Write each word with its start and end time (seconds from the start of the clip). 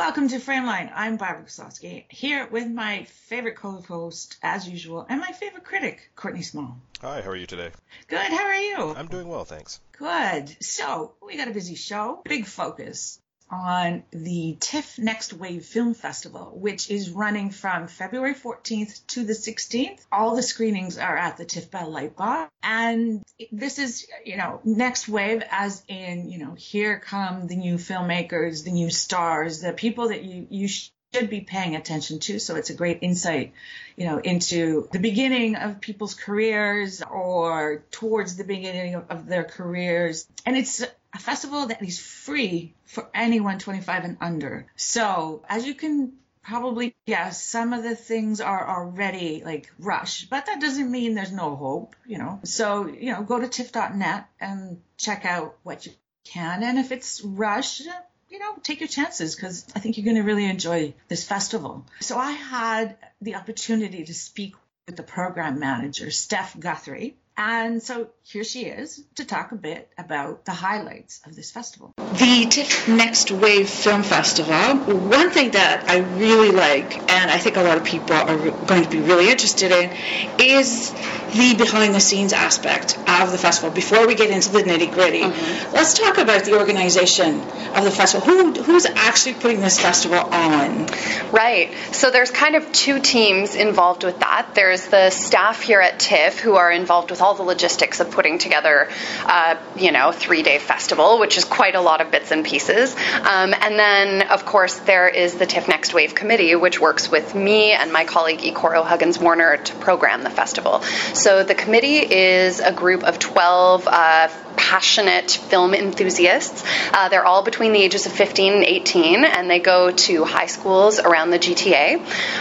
Welcome 0.00 0.28
to 0.28 0.36
Frameline. 0.36 0.90
I'm 0.94 1.18
Barbara 1.18 1.44
Goslawski, 1.44 2.06
here 2.08 2.48
with 2.50 2.66
my 2.66 3.04
favorite 3.04 3.56
co-host, 3.56 4.38
as 4.42 4.66
usual, 4.66 5.04
and 5.06 5.20
my 5.20 5.30
favorite 5.32 5.64
critic, 5.64 6.10
Courtney 6.16 6.40
Small. 6.40 6.80
Hi, 7.02 7.20
how 7.20 7.28
are 7.28 7.36
you 7.36 7.44
today? 7.44 7.70
Good, 8.08 8.32
how 8.32 8.44
are 8.46 8.54
you? 8.54 8.94
I'm 8.96 9.08
doing 9.08 9.28
well, 9.28 9.44
thanks. 9.44 9.78
Good. 9.92 10.56
So, 10.64 11.12
we 11.20 11.36
got 11.36 11.48
a 11.48 11.52
busy 11.52 11.74
show. 11.74 12.22
Big 12.24 12.46
focus 12.46 13.20
on 13.50 14.04
the 14.10 14.56
TIFF 14.60 14.98
Next 14.98 15.32
Wave 15.32 15.64
Film 15.64 15.94
Festival, 15.94 16.52
which 16.54 16.90
is 16.90 17.10
running 17.10 17.50
from 17.50 17.88
February 17.88 18.34
14th 18.34 19.06
to 19.08 19.24
the 19.24 19.32
16th. 19.32 20.00
All 20.12 20.36
the 20.36 20.42
screenings 20.42 20.98
are 20.98 21.16
at 21.16 21.36
the 21.36 21.44
TIFF 21.44 21.70
Bell 21.70 21.90
Lightbox. 21.90 22.48
And 22.62 23.22
this 23.50 23.78
is, 23.78 24.06
you 24.24 24.36
know, 24.36 24.60
Next 24.64 25.08
Wave 25.08 25.42
as 25.50 25.82
in, 25.88 26.30
you 26.30 26.38
know, 26.38 26.54
here 26.54 26.98
come 26.98 27.46
the 27.46 27.56
new 27.56 27.74
filmmakers, 27.74 28.64
the 28.64 28.72
new 28.72 28.90
stars, 28.90 29.60
the 29.60 29.72
people 29.72 30.08
that 30.08 30.22
you, 30.22 30.46
you 30.50 30.68
should 30.68 31.30
be 31.30 31.40
paying 31.40 31.74
attention 31.74 32.20
to. 32.20 32.38
So 32.38 32.56
it's 32.56 32.70
a 32.70 32.74
great 32.74 32.98
insight, 33.02 33.52
you 33.96 34.06
know, 34.06 34.18
into 34.18 34.88
the 34.92 35.00
beginning 35.00 35.56
of 35.56 35.80
people's 35.80 36.14
careers 36.14 37.02
or 37.02 37.84
towards 37.90 38.36
the 38.36 38.44
beginning 38.44 38.94
of, 38.94 39.10
of 39.10 39.26
their 39.26 39.44
careers. 39.44 40.26
And 40.46 40.56
it's 40.56 40.84
a 41.14 41.18
festival 41.18 41.66
that 41.66 41.82
is 41.82 41.98
free 41.98 42.74
for 42.84 43.08
anyone 43.14 43.58
25 43.58 44.04
and 44.04 44.16
under. 44.20 44.66
So 44.76 45.42
as 45.48 45.66
you 45.66 45.74
can 45.74 46.12
probably 46.42 46.94
guess, 47.06 47.42
some 47.42 47.72
of 47.72 47.82
the 47.82 47.94
things 47.94 48.40
are 48.40 48.68
already 48.68 49.42
like 49.44 49.70
rush, 49.78 50.24
but 50.24 50.46
that 50.46 50.60
doesn't 50.60 50.90
mean 50.90 51.14
there's 51.14 51.32
no 51.32 51.56
hope, 51.56 51.94
you 52.06 52.18
know. 52.18 52.40
So, 52.44 52.86
you 52.86 53.12
know, 53.12 53.22
go 53.22 53.38
to 53.40 53.48
tiff.net 53.48 54.26
and 54.40 54.80
check 54.96 55.24
out 55.24 55.56
what 55.62 55.86
you 55.86 55.92
can. 56.24 56.62
And 56.62 56.78
if 56.78 56.92
it's 56.92 57.22
rush, 57.22 57.80
you 58.28 58.38
know, 58.38 58.54
take 58.62 58.80
your 58.80 58.88
chances 58.88 59.34
because 59.34 59.66
I 59.74 59.80
think 59.80 59.98
you're 59.98 60.04
going 60.04 60.16
to 60.16 60.22
really 60.22 60.46
enjoy 60.46 60.94
this 61.08 61.24
festival. 61.24 61.86
So 62.00 62.16
I 62.16 62.30
had 62.30 62.96
the 63.20 63.34
opportunity 63.34 64.04
to 64.04 64.14
speak 64.14 64.54
with 64.86 64.96
the 64.96 65.02
program 65.02 65.58
manager, 65.58 66.10
Steph 66.10 66.58
Guthrie, 66.58 67.16
and 67.40 67.82
so 67.82 68.10
here 68.22 68.44
she 68.44 68.66
is 68.66 69.02
to 69.14 69.24
talk 69.24 69.50
a 69.50 69.56
bit 69.56 69.88
about 69.96 70.44
the 70.44 70.52
highlights 70.52 71.22
of 71.24 71.34
this 71.34 71.50
festival. 71.50 71.94
The 71.96 72.46
TIFF 72.50 72.86
Next 72.86 73.30
Wave 73.30 73.70
Film 73.70 74.02
Festival, 74.02 74.94
one 75.08 75.30
thing 75.30 75.52
that 75.52 75.88
I 75.88 76.00
really 76.18 76.50
like, 76.50 76.98
and 77.10 77.30
I 77.30 77.38
think 77.38 77.56
a 77.56 77.62
lot 77.62 77.78
of 77.78 77.84
people 77.84 78.14
are 78.14 78.36
going 78.66 78.84
to 78.84 78.90
be 78.90 79.00
really 79.00 79.30
interested 79.30 79.72
in, 79.72 79.90
is 80.38 80.92
the 81.32 81.54
behind 81.56 81.94
the 81.94 82.00
scenes 82.00 82.34
aspect 82.34 82.98
of 83.08 83.32
the 83.32 83.38
festival. 83.38 83.70
Before 83.70 84.06
we 84.06 84.14
get 84.14 84.30
into 84.30 84.50
the 84.50 84.62
nitty 84.62 84.92
gritty, 84.92 85.22
mm-hmm. 85.22 85.74
let's 85.74 85.94
talk 85.94 86.18
about 86.18 86.44
the 86.44 86.58
organization 86.58 87.40
of 87.40 87.84
the 87.84 87.90
festival. 87.90 88.26
Who, 88.26 88.62
who's 88.62 88.84
actually 88.84 89.34
putting 89.34 89.60
this 89.60 89.80
festival 89.80 90.18
on? 90.18 90.88
Right. 91.32 91.72
So 91.92 92.10
there's 92.10 92.30
kind 92.30 92.56
of 92.56 92.70
two 92.72 93.00
teams 93.00 93.54
involved 93.54 94.04
with 94.04 94.18
that. 94.20 94.50
There's 94.54 94.86
the 94.86 95.10
staff 95.10 95.62
here 95.62 95.80
at 95.80 95.98
TIFF 95.98 96.38
who 96.38 96.56
are 96.56 96.70
involved 96.70 97.10
with 97.10 97.22
all 97.22 97.29
all 97.30 97.36
the 97.36 97.42
logistics 97.44 98.00
of 98.00 98.10
putting 98.10 98.38
together, 98.38 98.88
uh, 99.24 99.54
you 99.76 99.92
know, 99.92 100.10
three 100.10 100.42
day 100.42 100.58
festival, 100.58 101.20
which 101.20 101.38
is 101.38 101.44
quite 101.44 101.76
a 101.76 101.80
lot 101.80 102.00
of 102.00 102.10
bits 102.10 102.32
and 102.32 102.44
pieces. 102.44 102.92
Um, 102.96 103.54
and 103.54 103.78
then, 103.78 104.22
of 104.22 104.44
course, 104.44 104.80
there 104.80 105.08
is 105.08 105.36
the 105.36 105.46
TIFF 105.46 105.68
Next 105.68 105.94
Wave 105.94 106.16
Committee, 106.16 106.56
which 106.56 106.80
works 106.80 107.08
with 107.08 107.36
me 107.36 107.70
and 107.70 107.92
my 107.92 108.04
colleague 108.04 108.40
Ikoro 108.40 108.84
Huggins 108.84 109.20
Warner 109.20 109.58
to 109.58 109.74
program 109.76 110.24
the 110.24 110.30
festival. 110.30 110.80
So 111.14 111.44
the 111.44 111.54
committee 111.54 111.98
is 111.98 112.58
a 112.58 112.72
group 112.72 113.04
of 113.04 113.20
12 113.20 113.86
uh, 113.86 114.28
passionate 114.56 115.30
film 115.30 115.74
enthusiasts. 115.74 116.62
Uh, 116.92 117.08
they're 117.08 117.24
all 117.24 117.42
between 117.42 117.72
the 117.72 117.82
ages 117.82 118.06
of 118.06 118.12
15 118.12 118.52
and 118.52 118.64
18, 118.64 119.24
and 119.24 119.50
they 119.50 119.58
go 119.58 119.90
to 119.90 120.24
high 120.24 120.46
schools 120.46 121.00
around 121.00 121.30
the 121.30 121.38
GTA. 121.38 121.98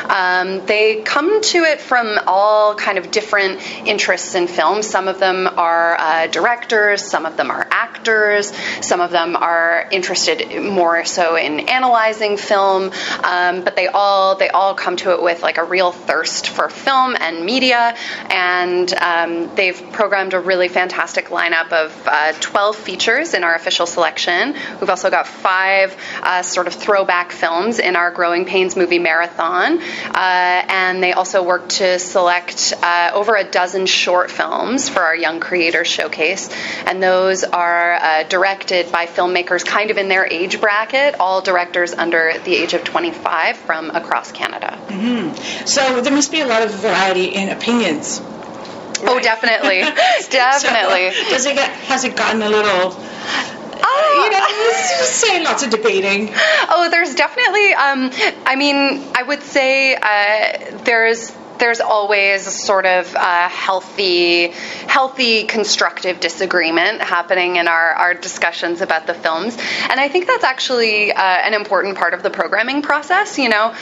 Um, 0.10 0.66
they 0.66 1.02
come 1.02 1.42
to 1.42 1.60
it 1.60 1.80
from 1.80 2.20
all 2.28 2.76
kind 2.76 2.98
of 2.98 3.10
different 3.10 3.62
interests 3.88 4.36
in 4.36 4.48
film. 4.48 4.79
Some 4.84 5.08
of 5.08 5.20
them 5.20 5.48
are 5.48 5.98
uh, 6.00 6.28
directors, 6.28 7.04
some 7.04 7.26
of 7.26 7.38
them 7.38 7.52
are 7.52 7.68
actors, 7.72 8.52
some 8.82 9.02
of 9.02 9.12
them 9.12 9.36
are 9.36 9.88
interested 9.92 10.62
more 10.62 11.06
so 11.06 11.36
in 11.36 11.62
analyzing 11.62 12.38
film. 12.38 12.92
Um, 13.24 13.64
but 13.64 13.76
they 13.76 13.88
all 13.88 14.36
they 14.36 14.50
all 14.50 14.74
come 14.76 14.96
to 14.98 15.12
it 15.14 15.22
with 15.22 15.42
like 15.44 15.58
a 15.58 15.64
real 15.64 15.92
thirst 15.92 16.50
for 16.50 16.70
film 16.70 17.16
and 17.20 17.46
media, 17.46 17.96
and 18.30 18.92
um, 18.94 19.56
they've 19.56 19.82
programmed 19.92 20.34
a 20.34 20.40
really 20.40 20.68
fantastic 20.68 21.30
lineup 21.30 21.72
of 21.72 22.08
uh, 22.08 22.34
12 22.40 22.76
features 22.76 23.34
in 23.34 23.44
our 23.44 23.56
official 23.56 23.86
selection. 23.86 24.56
We've 24.80 24.90
also 24.90 25.10
got 25.10 25.28
five 25.28 25.96
uh, 26.22 26.42
sort 26.42 26.68
of 26.68 26.74
throwback 26.74 27.32
films 27.32 27.80
in 27.80 27.96
our 27.96 28.12
Growing 28.12 28.46
Pains 28.46 28.76
movie 28.76 29.00
marathon, 29.00 29.80
uh, 29.82 30.64
and 30.68 31.02
they 31.04 31.14
also 31.14 31.44
work 31.44 31.70
to 31.70 32.00
select 32.00 32.74
uh, 32.82 33.12
over 33.14 33.36
a 33.36 33.44
dozen 33.44 33.86
short 33.86 34.32
films 34.32 34.59
for 34.60 35.02
our 35.02 35.16
Young 35.16 35.40
Creators 35.40 35.88
Showcase, 35.88 36.50
and 36.86 37.02
those 37.02 37.44
are 37.44 37.94
uh, 37.94 38.24
directed 38.24 38.92
by 38.92 39.06
filmmakers 39.06 39.66
kind 39.66 39.90
of 39.90 39.98
in 39.98 40.10
their 40.10 40.26
age 40.26 40.60
bracket, 40.60 41.16
all 41.20 41.42
directors 41.42 41.94
under 41.94 42.34
the 42.44 42.56
age 42.56 42.74
of 42.74 42.84
25 42.84 43.58
from 43.58 43.90
across 43.92 44.32
Canada. 44.32 44.78
Mm-hmm. 44.88 45.66
So 45.66 46.02
there 46.02 46.14
must 46.14 46.32
be 46.32 46.42
a 46.42 46.48
lot 46.48 46.62
of 46.62 46.72
variety 46.72 47.26
in 47.26 47.50
opinions. 47.50 48.20
Right? 48.20 49.10
Oh, 49.10 49.20
definitely, 49.20 49.80
definitely. 50.30 51.12
so, 51.12 51.30
does 51.30 51.46
it 51.46 51.56
get? 51.56 51.70
Has 51.88 52.04
it 52.04 52.18
gotten 52.18 52.42
a 52.42 52.50
little? 52.50 52.98
Oh, 53.82 54.24
you 54.24 54.30
know, 54.30 54.46
let's 54.68 55.00
just 55.00 55.16
say 55.16 55.42
lots 55.42 55.64
of 55.64 55.70
debating. 55.70 56.30
Oh, 56.70 56.90
there's 56.92 57.16
definitely. 57.16 57.74
Um, 57.74 58.12
I 58.46 58.58
mean, 58.58 58.76
I 59.16 59.24
would 59.24 59.42
say 59.42 59.96
uh, 59.96 60.84
there's 60.84 61.32
there's 61.60 61.82
always 61.82 62.48
a 62.48 62.52
sort 62.52 62.86
of 62.86 63.14
healthy, 63.14 64.48
healthy, 64.88 65.44
constructive 65.44 66.20
disagreement 66.20 67.02
happening 67.02 67.58
in 67.58 67.68
our, 67.68 67.94
our 67.94 68.14
discussions 68.14 68.82
about 68.82 69.08
the 69.08 69.14
films. 69.14 69.58
And 69.90 70.00
I 70.00 70.10
think 70.10 70.28
that's 70.28 70.44
actually 70.44 71.12
uh, 71.12 71.22
an 71.22 71.54
important 71.54 71.98
part 71.98 72.14
of 72.14 72.24
the 72.24 72.30
programming 72.30 72.82
process, 72.82 73.38
you 73.38 73.50
know, 73.50 73.74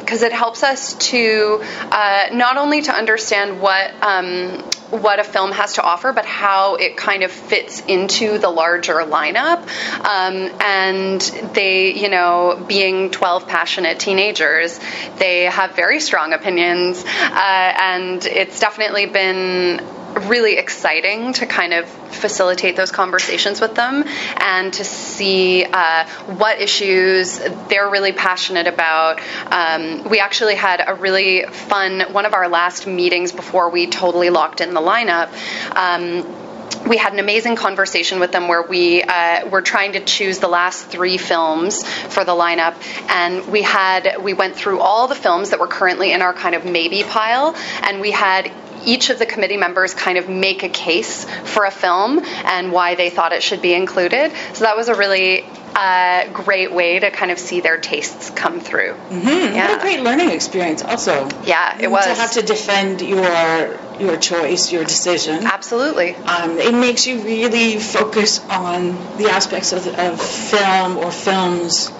because 0.00 0.22
um, 0.22 0.26
it 0.26 0.32
helps 0.32 0.62
us 0.62 0.94
to 1.10 1.62
uh, 1.90 2.26
not 2.32 2.56
only 2.56 2.82
to 2.82 2.92
understand 2.92 3.60
what 3.60 3.92
um, 4.02 4.62
what 4.96 5.18
a 5.18 5.24
film 5.24 5.52
has 5.52 5.74
to 5.74 5.82
offer, 5.82 6.12
but 6.12 6.24
how 6.24 6.76
it 6.76 6.96
kind 6.96 7.22
of 7.22 7.30
fits 7.30 7.80
into 7.86 8.38
the 8.38 8.50
larger 8.50 8.94
lineup. 8.94 9.60
Um, 10.04 10.54
and 10.60 11.20
they, 11.54 11.94
you 11.94 12.08
know, 12.08 12.64
being 12.66 13.10
12 13.10 13.48
passionate 13.48 13.98
teenagers, 13.98 14.78
they 15.18 15.44
have 15.44 15.74
very 15.74 16.00
strong 16.00 16.32
opinions. 16.32 17.04
Uh, 17.04 17.72
and 17.76 18.24
it's 18.24 18.60
definitely 18.60 19.06
been 19.06 19.80
really 20.14 20.56
exciting 20.56 21.32
to 21.34 21.46
kind 21.46 21.72
of 21.72 21.88
facilitate 21.88 22.76
those 22.76 22.90
conversations 22.90 23.60
with 23.60 23.74
them 23.74 24.04
and 24.36 24.72
to 24.72 24.84
see 24.84 25.64
uh, 25.64 26.06
what 26.36 26.60
issues 26.60 27.38
they're 27.68 27.90
really 27.90 28.12
passionate 28.12 28.66
about. 28.66 29.20
Um, 29.50 30.08
we 30.08 30.20
actually 30.20 30.54
had 30.54 30.82
a 30.86 30.94
really 30.94 31.44
fun 31.44 32.00
one 32.12 32.26
of 32.26 32.34
our 32.34 32.48
last 32.48 32.86
meetings 32.86 33.32
before 33.32 33.70
we 33.70 33.86
totally 33.86 34.30
locked 34.30 34.60
in 34.60 34.74
the 34.74 34.80
lineup. 34.80 35.30
Um, 35.76 36.44
we 36.88 36.96
had 36.96 37.12
an 37.12 37.18
amazing 37.18 37.56
conversation 37.56 38.20
with 38.20 38.32
them 38.32 38.48
where 38.48 38.62
we 38.62 39.02
uh, 39.02 39.48
were 39.48 39.62
trying 39.62 39.92
to 39.92 40.04
choose 40.04 40.38
the 40.38 40.48
last 40.48 40.86
three 40.86 41.16
films 41.16 41.82
for 41.84 42.24
the 42.24 42.32
lineup, 42.32 42.74
and 43.10 43.50
we 43.50 43.62
had 43.62 44.16
we 44.22 44.34
went 44.34 44.54
through 44.54 44.80
all 44.80 45.08
the 45.08 45.14
films 45.14 45.50
that 45.50 45.60
were 45.60 45.66
currently 45.66 46.12
in 46.12 46.20
our 46.20 46.34
kind 46.34 46.54
of 46.54 46.64
maybe 46.64 47.02
pile, 47.02 47.54
and 47.82 48.00
we 48.00 48.10
had 48.10 48.52
each 48.84 49.10
of 49.10 49.18
the 49.18 49.26
committee 49.26 49.56
members 49.56 49.94
kind 49.94 50.18
of 50.18 50.28
make 50.28 50.62
a 50.62 50.68
case 50.68 51.24
for 51.44 51.64
a 51.64 51.70
film 51.70 52.20
and 52.44 52.72
why 52.72 52.94
they 52.94 53.10
thought 53.10 53.32
it 53.32 53.42
should 53.42 53.62
be 53.62 53.74
included. 53.74 54.32
So 54.54 54.64
that 54.64 54.76
was 54.76 54.88
a 54.88 54.94
really 54.94 55.44
uh, 55.74 56.28
great 56.32 56.72
way 56.72 56.98
to 57.00 57.10
kind 57.10 57.30
of 57.30 57.38
see 57.38 57.60
their 57.60 57.78
tastes 57.78 58.30
come 58.30 58.60
through. 58.60 58.92
Mm-hmm. 58.92 59.26
Yeah. 59.26 59.68
What 59.68 59.78
a 59.78 59.82
great 59.82 60.00
learning 60.00 60.30
experience, 60.30 60.82
also. 60.82 61.28
Yeah, 61.44 61.78
it 61.80 61.90
was. 61.90 62.04
To 62.04 62.14
have 62.14 62.32
to 62.32 62.42
defend 62.42 63.00
your 63.00 63.78
your 63.98 64.16
choice, 64.16 64.72
your 64.72 64.84
decision. 64.84 65.46
Absolutely. 65.46 66.14
Um, 66.16 66.58
it 66.58 66.74
makes 66.74 67.06
you 67.06 67.20
really 67.20 67.78
focus 67.78 68.40
on 68.48 68.92
the 69.16 69.28
aspects 69.30 69.72
of, 69.72 69.86
of 69.86 70.20
film 70.20 70.96
or 70.98 71.10
films 71.10 71.90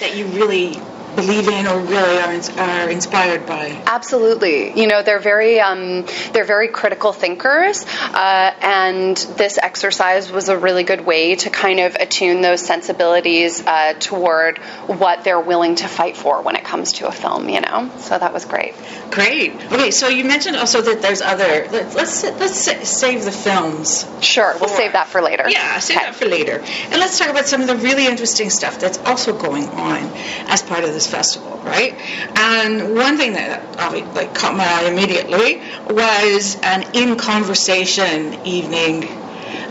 that 0.00 0.16
you 0.16 0.26
really 0.26 0.80
believe 1.14 1.48
in 1.48 1.66
or 1.66 1.78
really 1.80 2.18
are, 2.18 2.60
are 2.60 2.90
inspired 2.90 3.46
by. 3.46 3.82
Absolutely. 3.86 4.78
You 4.80 4.86
know, 4.86 5.02
they're 5.02 5.18
very 5.18 5.60
um, 5.60 6.06
they're 6.32 6.44
very 6.44 6.68
critical 6.68 7.12
thinkers, 7.12 7.84
uh, 7.84 8.54
and 8.60 9.16
this 9.36 9.58
exercise 9.58 10.30
was 10.30 10.48
a 10.48 10.58
really 10.58 10.84
good 10.84 11.04
way 11.04 11.36
to 11.36 11.50
kind 11.50 11.80
of 11.80 11.96
attune 11.96 12.40
those 12.40 12.60
sensibilities 12.60 13.64
uh, 13.66 13.94
toward 13.98 14.58
what 14.86 15.24
they're 15.24 15.40
willing 15.40 15.76
to 15.76 15.88
fight 15.88 16.16
for 16.16 16.42
when 16.42 16.56
it 16.56 16.64
comes 16.64 16.94
to 16.94 17.06
a 17.06 17.12
film. 17.12 17.48
You 17.48 17.60
know, 17.60 17.90
so 17.98 18.18
that 18.18 18.32
was 18.32 18.44
great. 18.44 18.74
Great. 19.10 19.54
Okay, 19.72 19.90
so 19.90 20.08
you 20.08 20.24
mentioned 20.24 20.56
also 20.56 20.80
that 20.80 21.02
there's 21.02 21.20
other. 21.20 21.68
Let's 21.70 21.94
let's, 21.94 22.24
let's 22.24 22.88
save 22.88 23.24
the 23.24 23.32
films. 23.32 24.06
Sure, 24.20 24.54
we'll 24.58 24.68
save 24.68 24.92
that 24.92 25.08
for 25.08 25.20
later. 25.20 25.48
Yeah, 25.48 25.78
save 25.78 25.98
okay. 25.98 26.06
that 26.06 26.14
for 26.14 26.26
later. 26.26 26.60
And 26.62 27.00
let's 27.00 27.18
talk 27.18 27.28
about 27.28 27.46
some 27.46 27.60
of 27.60 27.66
the 27.66 27.76
really 27.76 28.06
interesting 28.06 28.50
stuff 28.50 28.78
that's 28.78 28.98
also 28.98 29.36
going 29.36 29.68
on 29.68 30.02
as 30.48 30.62
part 30.62 30.84
of 30.84 30.92
this 31.02 31.10
festival, 31.10 31.58
right? 31.64 31.94
And 32.36 32.94
one 32.94 33.16
thing 33.16 33.32
that 33.34 33.62
uh, 33.78 34.12
like 34.14 34.34
caught 34.34 34.56
my 34.56 34.64
eye 34.64 34.90
immediately 34.90 35.62
was 35.88 36.58
an 36.62 36.84
in 36.94 37.16
conversation 37.16 38.34
evening 38.46 39.08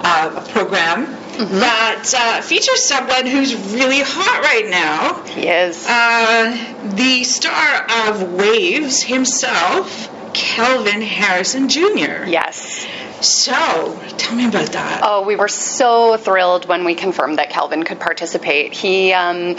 uh, 0.03 0.45
program 0.49 1.05
mm-hmm. 1.05 1.59
that 1.59 2.13
uh, 2.17 2.41
features 2.41 2.83
someone 2.83 3.25
who's 3.25 3.55
really 3.73 4.01
hot 4.01 4.43
right 4.43 4.69
now. 4.69 5.23
Yes. 5.39 5.85
Uh, 5.87 6.95
the 6.95 7.23
star 7.23 8.07
of 8.07 8.33
Waves 8.33 9.01
himself, 9.03 10.09
Kelvin 10.33 11.01
Harrison 11.01 11.69
Jr. 11.69 12.25
Yes. 12.27 12.87
So, 13.21 13.99
tell 14.17 14.35
me 14.35 14.47
about 14.47 14.71
that. 14.71 15.01
Oh, 15.03 15.23
we 15.25 15.35
were 15.35 15.47
so 15.47 16.17
thrilled 16.17 16.67
when 16.67 16.85
we 16.85 16.95
confirmed 16.95 17.37
that 17.37 17.51
Kelvin 17.51 17.83
could 17.83 17.99
participate. 17.99 18.73
He 18.73 19.13
um, 19.13 19.57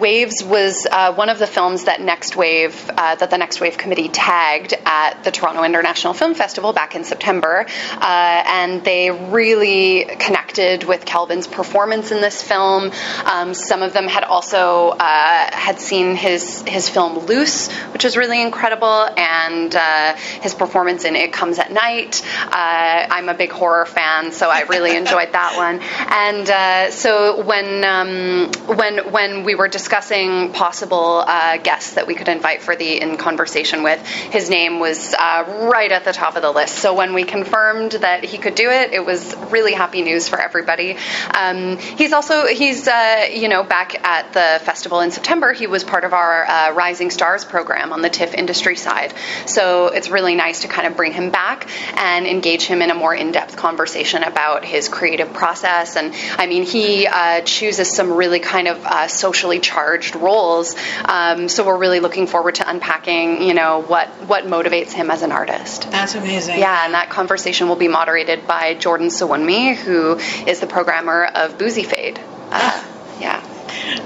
Waves 0.00 0.42
was 0.42 0.86
uh, 0.90 1.12
one 1.14 1.28
of 1.28 1.38
the 1.38 1.46
films 1.46 1.84
that 1.84 2.00
Next 2.00 2.34
Wave 2.34 2.90
uh, 2.96 3.14
that 3.16 3.30
the 3.30 3.36
Next 3.36 3.60
Wave 3.60 3.76
committee 3.76 4.08
tagged 4.08 4.74
at 4.86 5.22
the 5.22 5.30
Toronto 5.30 5.64
International 5.64 6.14
Film 6.14 6.34
Festival 6.34 6.72
back 6.72 6.94
in 6.94 7.04
September, 7.04 7.66
uh, 7.68 8.42
and 8.46 8.82
they 8.84 9.10
really 9.10 10.04
connected 10.18 10.84
with 10.84 11.04
Kelvin's 11.04 11.46
performance 11.46 12.10
in 12.10 12.20
this 12.22 12.42
film. 12.42 12.90
Um, 13.24 13.52
some 13.52 13.82
of 13.82 13.92
them 13.92 14.08
had 14.08 14.24
also 14.24 14.90
uh, 14.90 15.50
had 15.52 15.78
seen 15.78 16.16
his 16.16 16.62
his 16.62 16.88
film 16.88 17.26
Luce, 17.26 17.70
which 17.92 18.06
is 18.06 18.16
really 18.16 18.40
incredible, 18.40 19.08
and 19.16 19.74
uh, 19.74 20.16
his 20.16 20.54
performance 20.54 21.04
in 21.04 21.16
It 21.16 21.34
Comes 21.34 21.58
at 21.58 21.70
Night. 21.70 22.22
Uh, 22.62 23.06
I'm 23.10 23.28
a 23.28 23.34
big 23.34 23.50
horror 23.50 23.86
fan, 23.86 24.30
so 24.30 24.48
I 24.48 24.60
really 24.62 24.96
enjoyed 25.02 25.32
that 25.32 25.56
one. 25.56 25.80
And 25.82 26.48
uh, 26.48 26.90
so 26.92 27.42
when 27.42 27.82
um, 27.82 28.52
when 28.76 29.10
when 29.10 29.42
we 29.42 29.56
were 29.56 29.66
discussing 29.66 30.52
possible 30.52 31.24
uh, 31.26 31.56
guests 31.56 31.94
that 31.94 32.06
we 32.06 32.14
could 32.14 32.28
invite 32.28 32.62
for 32.62 32.76
the 32.76 33.00
in 33.00 33.16
conversation 33.16 33.82
with, 33.82 34.06
his 34.06 34.48
name 34.48 34.78
was 34.78 35.12
uh, 35.12 35.70
right 35.72 35.90
at 35.90 36.04
the 36.04 36.12
top 36.12 36.36
of 36.36 36.42
the 36.42 36.52
list. 36.52 36.76
So 36.76 36.94
when 36.94 37.14
we 37.14 37.24
confirmed 37.24 37.92
that 37.92 38.22
he 38.22 38.38
could 38.38 38.54
do 38.54 38.70
it, 38.70 38.92
it 38.92 39.04
was 39.04 39.34
really 39.50 39.72
happy 39.72 40.02
news 40.02 40.28
for 40.28 40.40
everybody. 40.40 40.96
Um, 41.34 41.78
he's 41.78 42.12
also 42.12 42.46
he's 42.46 42.86
uh, 42.86 43.26
you 43.32 43.48
know 43.48 43.64
back 43.64 44.04
at 44.04 44.32
the 44.34 44.64
festival 44.64 45.00
in 45.00 45.10
September. 45.10 45.52
He 45.52 45.66
was 45.66 45.82
part 45.82 46.04
of 46.04 46.12
our 46.12 46.46
uh, 46.46 46.72
Rising 46.74 47.10
Stars 47.10 47.44
program 47.44 47.92
on 47.92 48.02
the 48.02 48.10
TIFF 48.10 48.34
industry 48.34 48.76
side. 48.76 49.12
So 49.46 49.88
it's 49.88 50.10
really 50.10 50.36
nice 50.36 50.62
to 50.62 50.68
kind 50.68 50.86
of 50.86 50.96
bring 50.96 51.12
him 51.12 51.30
back 51.30 51.66
and 51.98 52.24
engage 52.24 52.51
engage 52.52 52.66
him 52.66 52.82
in 52.82 52.90
a 52.90 52.94
more 52.94 53.14
in-depth 53.14 53.56
conversation 53.56 54.22
about 54.22 54.64
his 54.64 54.88
creative 54.88 55.32
process. 55.32 55.96
And 55.96 56.14
I 56.38 56.46
mean, 56.46 56.64
he 56.64 57.06
uh, 57.06 57.40
chooses 57.42 57.90
some 57.90 58.12
really 58.12 58.40
kind 58.40 58.68
of 58.68 58.84
uh, 58.84 59.08
socially 59.08 59.58
charged 59.60 60.16
roles. 60.16 60.76
Um, 61.04 61.48
so 61.48 61.66
we're 61.66 61.78
really 61.78 62.00
looking 62.00 62.26
forward 62.26 62.56
to 62.56 62.68
unpacking, 62.68 63.42
you 63.42 63.54
know, 63.54 63.82
what 63.82 64.08
what 64.28 64.44
motivates 64.44 64.92
him 64.92 65.10
as 65.10 65.22
an 65.22 65.32
artist. 65.32 65.90
That's 65.90 66.14
amazing. 66.14 66.58
Yeah, 66.58 66.84
and 66.84 66.94
that 66.94 67.08
conversation 67.08 67.68
will 67.68 67.76
be 67.76 67.88
moderated 67.88 68.46
by 68.46 68.74
Jordan 68.74 69.08
Sowunmi, 69.08 69.74
who 69.74 70.18
is 70.46 70.60
the 70.60 70.66
programmer 70.66 71.24
of 71.24 71.58
Boozy 71.58 71.84
Fade. 71.84 72.20
Uh, 72.50 72.84
yeah. 73.20 73.48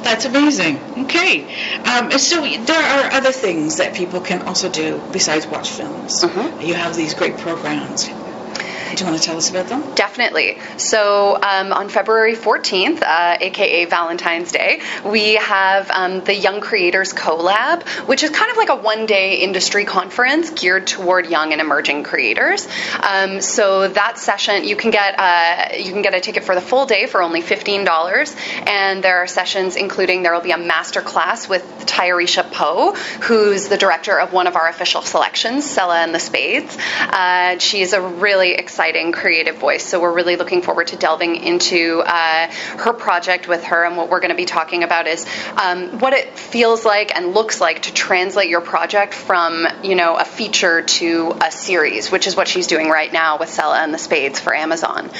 That's 0.02 0.24
amazing. 0.24 0.78
Okay. 1.04 1.44
Um, 1.82 2.12
so 2.12 2.40
there 2.42 2.82
are 2.82 3.12
other 3.12 3.32
things 3.32 3.78
that 3.78 3.94
people 3.94 4.20
can 4.20 4.42
also 4.42 4.68
do 4.68 5.02
besides 5.12 5.46
watch 5.46 5.70
films. 5.70 6.22
Mm-hmm. 6.22 6.62
You 6.62 6.74
have 6.74 6.94
these 6.94 7.14
great 7.14 7.36
programs. 7.38 8.08
Do 8.96 9.04
you 9.04 9.10
want 9.10 9.20
to 9.22 9.28
tell 9.28 9.36
us 9.36 9.50
about 9.50 9.66
them? 9.66 9.94
Definitely. 9.94 10.56
So 10.78 11.34
um, 11.34 11.74
on 11.74 11.90
February 11.90 12.34
14th, 12.34 13.02
uh, 13.02 13.36
aka 13.42 13.84
Valentine's 13.84 14.52
Day, 14.52 14.80
we 15.04 15.34
have 15.34 15.90
um, 15.90 16.24
the 16.24 16.34
Young 16.34 16.62
Creators 16.62 17.12
Collab, 17.12 17.86
which 18.08 18.22
is 18.22 18.30
kind 18.30 18.50
of 18.50 18.56
like 18.56 18.70
a 18.70 18.76
one-day 18.76 19.40
industry 19.42 19.84
conference 19.84 20.48
geared 20.48 20.86
toward 20.86 21.26
young 21.26 21.52
and 21.52 21.60
emerging 21.60 22.04
creators. 22.04 22.66
Um, 23.02 23.42
so 23.42 23.86
that 23.86 24.16
session, 24.18 24.64
you 24.64 24.76
can 24.76 24.90
get 24.90 25.14
uh, 25.18 25.76
you 25.76 25.92
can 25.92 26.00
get 26.00 26.14
a 26.14 26.20
ticket 26.20 26.44
for 26.44 26.54
the 26.54 26.62
full 26.62 26.86
day 26.86 27.04
for 27.04 27.20
only 27.20 27.42
fifteen 27.42 27.84
dollars, 27.84 28.34
and 28.66 29.04
there 29.04 29.18
are 29.18 29.26
sessions 29.26 29.76
including 29.76 30.22
there 30.22 30.32
will 30.32 30.40
be 30.40 30.52
a 30.52 30.58
master 30.58 31.02
class 31.02 31.46
with 31.46 31.62
Tayarisha 31.84 32.50
Poe, 32.50 32.94
who's 32.94 33.68
the 33.68 33.76
director 33.76 34.18
of 34.18 34.32
one 34.32 34.46
of 34.46 34.56
our 34.56 34.70
official 34.70 35.02
selections, 35.02 35.66
Selah 35.66 35.98
and 35.98 36.14
the 36.14 36.18
Spades. 36.18 36.78
Uh, 36.98 37.58
she's 37.58 37.92
a 37.92 38.00
really 38.00 38.52
exciting 38.52 38.85
exciting 38.86 39.10
creative 39.10 39.56
voice. 39.56 39.84
So 39.84 40.00
we're 40.00 40.12
really 40.12 40.36
looking 40.36 40.62
forward 40.62 40.86
to 40.88 40.96
delving 40.96 41.34
into 41.34 42.04
uh, 42.06 42.46
her 42.78 42.92
project 42.92 43.48
with 43.48 43.64
her. 43.64 43.84
And 43.84 43.96
what 43.96 44.10
we're 44.10 44.20
going 44.20 44.30
to 44.30 44.36
be 44.36 44.44
talking 44.44 44.84
about 44.84 45.08
is 45.08 45.26
um, 45.56 45.98
what 45.98 46.12
it 46.12 46.38
feels 46.38 46.84
like 46.84 47.16
and 47.16 47.34
looks 47.34 47.60
like 47.60 47.82
to 47.82 47.92
translate 47.92 48.48
your 48.48 48.60
project 48.60 49.12
from, 49.12 49.66
you 49.82 49.96
know, 49.96 50.16
a 50.16 50.24
feature 50.24 50.82
to 50.82 51.36
a 51.42 51.50
series, 51.50 52.12
which 52.12 52.28
is 52.28 52.36
what 52.36 52.46
she's 52.46 52.68
doing 52.68 52.88
right 52.88 53.12
now 53.12 53.38
with 53.38 53.48
Selah 53.48 53.82
and 53.82 53.92
the 53.92 53.98
Spades 53.98 54.38
for 54.38 54.54
Amazon. 54.54 55.10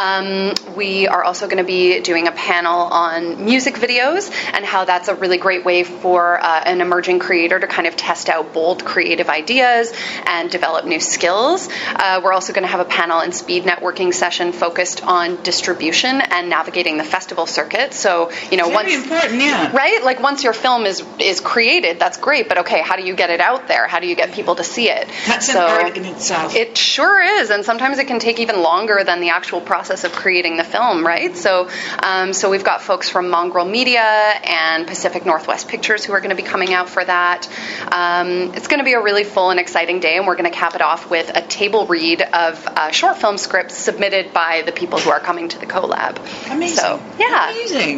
Um, 0.00 0.54
we 0.74 1.06
are 1.06 1.22
also 1.22 1.46
going 1.46 1.58
to 1.58 1.64
be 1.64 2.00
doing 2.00 2.26
a 2.26 2.32
panel 2.32 2.80
on 2.80 3.44
music 3.44 3.76
videos 3.76 4.32
and 4.52 4.64
how 4.64 4.84
that's 4.84 5.06
a 5.06 5.14
really 5.14 5.38
great 5.38 5.64
way 5.64 5.84
for 5.84 6.42
uh, 6.42 6.62
an 6.66 6.80
emerging 6.80 7.20
creator 7.20 7.60
to 7.60 7.68
kind 7.68 7.86
of 7.86 7.94
test 7.94 8.28
out 8.28 8.52
bold 8.52 8.84
creative 8.84 9.28
ideas 9.28 9.92
and 10.26 10.50
develop 10.50 10.84
new 10.84 10.98
skills. 10.98 11.68
Uh, 11.94 12.20
we're 12.24 12.32
also 12.32 12.52
going 12.52 12.64
to 12.64 12.68
have 12.68 12.80
a 12.80 12.84
panel 12.84 13.11
and 13.20 13.34
speed 13.34 13.64
networking 13.64 14.12
session 14.12 14.52
focused 14.52 15.02
on 15.04 15.42
distribution 15.42 16.20
and 16.20 16.48
navigating 16.48 16.96
the 16.96 17.04
festival 17.04 17.46
circuit. 17.46 17.94
So, 17.94 18.30
you 18.50 18.56
know, 18.56 18.64
Very 18.64 18.74
once 18.74 18.94
important, 18.94 19.40
yeah. 19.40 19.76
right, 19.76 20.02
like 20.04 20.20
once 20.20 20.44
your 20.44 20.52
film 20.52 20.86
is 20.86 21.02
is 21.18 21.40
created, 21.40 21.98
that's 21.98 22.18
great. 22.18 22.48
But 22.48 22.58
okay, 22.58 22.80
how 22.80 22.96
do 22.96 23.04
you 23.04 23.14
get 23.14 23.30
it 23.30 23.40
out 23.40 23.68
there? 23.68 23.86
How 23.86 24.00
do 24.00 24.06
you 24.06 24.16
get 24.16 24.32
people 24.32 24.54
to 24.56 24.64
see 24.64 24.90
it? 24.90 25.08
That's 25.26 25.52
so 25.52 25.64
an 25.64 25.84
art 25.84 25.96
in 25.96 26.04
itself. 26.04 26.54
It 26.54 26.76
sure 26.76 27.20
is, 27.20 27.50
and 27.50 27.64
sometimes 27.64 27.98
it 27.98 28.06
can 28.06 28.18
take 28.18 28.40
even 28.40 28.62
longer 28.62 29.02
than 29.04 29.20
the 29.20 29.30
actual 29.30 29.60
process 29.60 30.04
of 30.04 30.12
creating 30.12 30.56
the 30.56 30.64
film, 30.64 31.06
right? 31.06 31.36
So, 31.36 31.68
um, 32.02 32.32
so 32.32 32.50
we've 32.50 32.64
got 32.64 32.82
folks 32.82 33.08
from 33.08 33.30
Mongrel 33.30 33.64
Media 33.64 34.00
and 34.00 34.86
Pacific 34.86 35.26
Northwest 35.26 35.68
Pictures 35.68 36.04
who 36.04 36.12
are 36.12 36.20
going 36.20 36.30
to 36.30 36.36
be 36.36 36.42
coming 36.42 36.72
out 36.72 36.88
for 36.88 37.04
that. 37.04 37.48
Um, 37.90 38.54
it's 38.54 38.68
going 38.68 38.78
to 38.78 38.84
be 38.84 38.94
a 38.94 39.02
really 39.02 39.24
full 39.24 39.50
and 39.50 39.60
exciting 39.60 40.00
day, 40.00 40.16
and 40.16 40.26
we're 40.26 40.36
going 40.36 40.50
to 40.50 40.56
cap 40.56 40.74
it 40.74 40.80
off 40.82 41.10
with 41.10 41.30
a 41.34 41.42
table 41.42 41.86
read 41.86 42.22
of 42.22 42.66
uh, 42.66 42.90
short 43.02 43.18
film 43.18 43.36
scripts 43.36 43.76
submitted 43.76 44.32
by 44.32 44.62
the 44.64 44.70
people 44.70 44.96
who 44.96 45.10
are 45.10 45.18
coming 45.18 45.48
to 45.48 45.58
the 45.58 45.66
collab. 45.66 46.18
Amazing. 46.52 46.76
So, 46.76 47.02
yeah. 47.18 47.50
Amazing. 47.50 47.96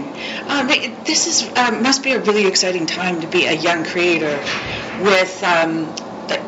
Um, 0.49 0.67
this 1.05 1.27
is 1.27 1.59
um, 1.59 1.83
must 1.83 2.03
be 2.03 2.13
a 2.13 2.21
really 2.21 2.47
exciting 2.47 2.87
time 2.87 3.21
to 3.21 3.27
be 3.27 3.45
a 3.45 3.53
young 3.53 3.85
creator 3.85 4.35
with 5.03 5.45
um, 5.45 5.85
the, 6.29 6.41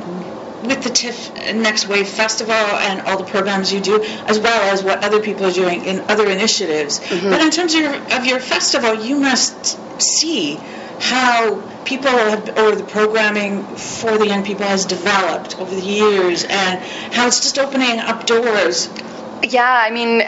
with 0.67 0.83
the 0.83 0.89
TIFF 0.89 1.55
Next 1.55 1.87
Wave 1.87 2.09
Festival 2.09 2.55
and 2.55 3.03
all 3.03 3.19
the 3.19 3.31
programs 3.31 3.75
you 3.75 3.81
do, 3.81 4.03
as 4.03 4.41
well 4.41 4.73
as 4.73 4.83
what 4.83 5.05
other 5.05 5.21
people 5.21 5.45
are 5.45 5.53
doing 5.53 5.85
in 5.85 6.01
other 6.09 6.27
initiatives. 6.27 7.01
Mm-hmm. 7.01 7.29
But 7.29 7.43
in 7.43 7.51
terms 7.51 7.75
of 7.75 7.83
your, 7.83 7.95
of 8.17 8.25
your 8.25 8.41
festival, 8.41 8.95
you 8.95 9.21
must 9.21 9.79
see 10.01 10.55
how 10.99 11.61
people 11.87 12.11
have, 12.11 12.49
or 12.59 12.77
the 12.77 12.85
programming 12.85 13.77
for 13.77 14.19
the 14.19 14.27
young 14.27 14.45
people 14.45 14.67
has 14.67 14.85
developed 14.87 15.59
over 15.59 15.75
the 15.75 15.81
years 15.83 16.45
and 16.45 16.81
how 17.13 17.27
it's 17.29 17.41
just 17.41 17.59
opening 17.59 18.01
up 18.01 18.27
doors 18.27 18.95
yeah, 19.43 19.85
I 19.87 19.91
mean, 19.91 20.23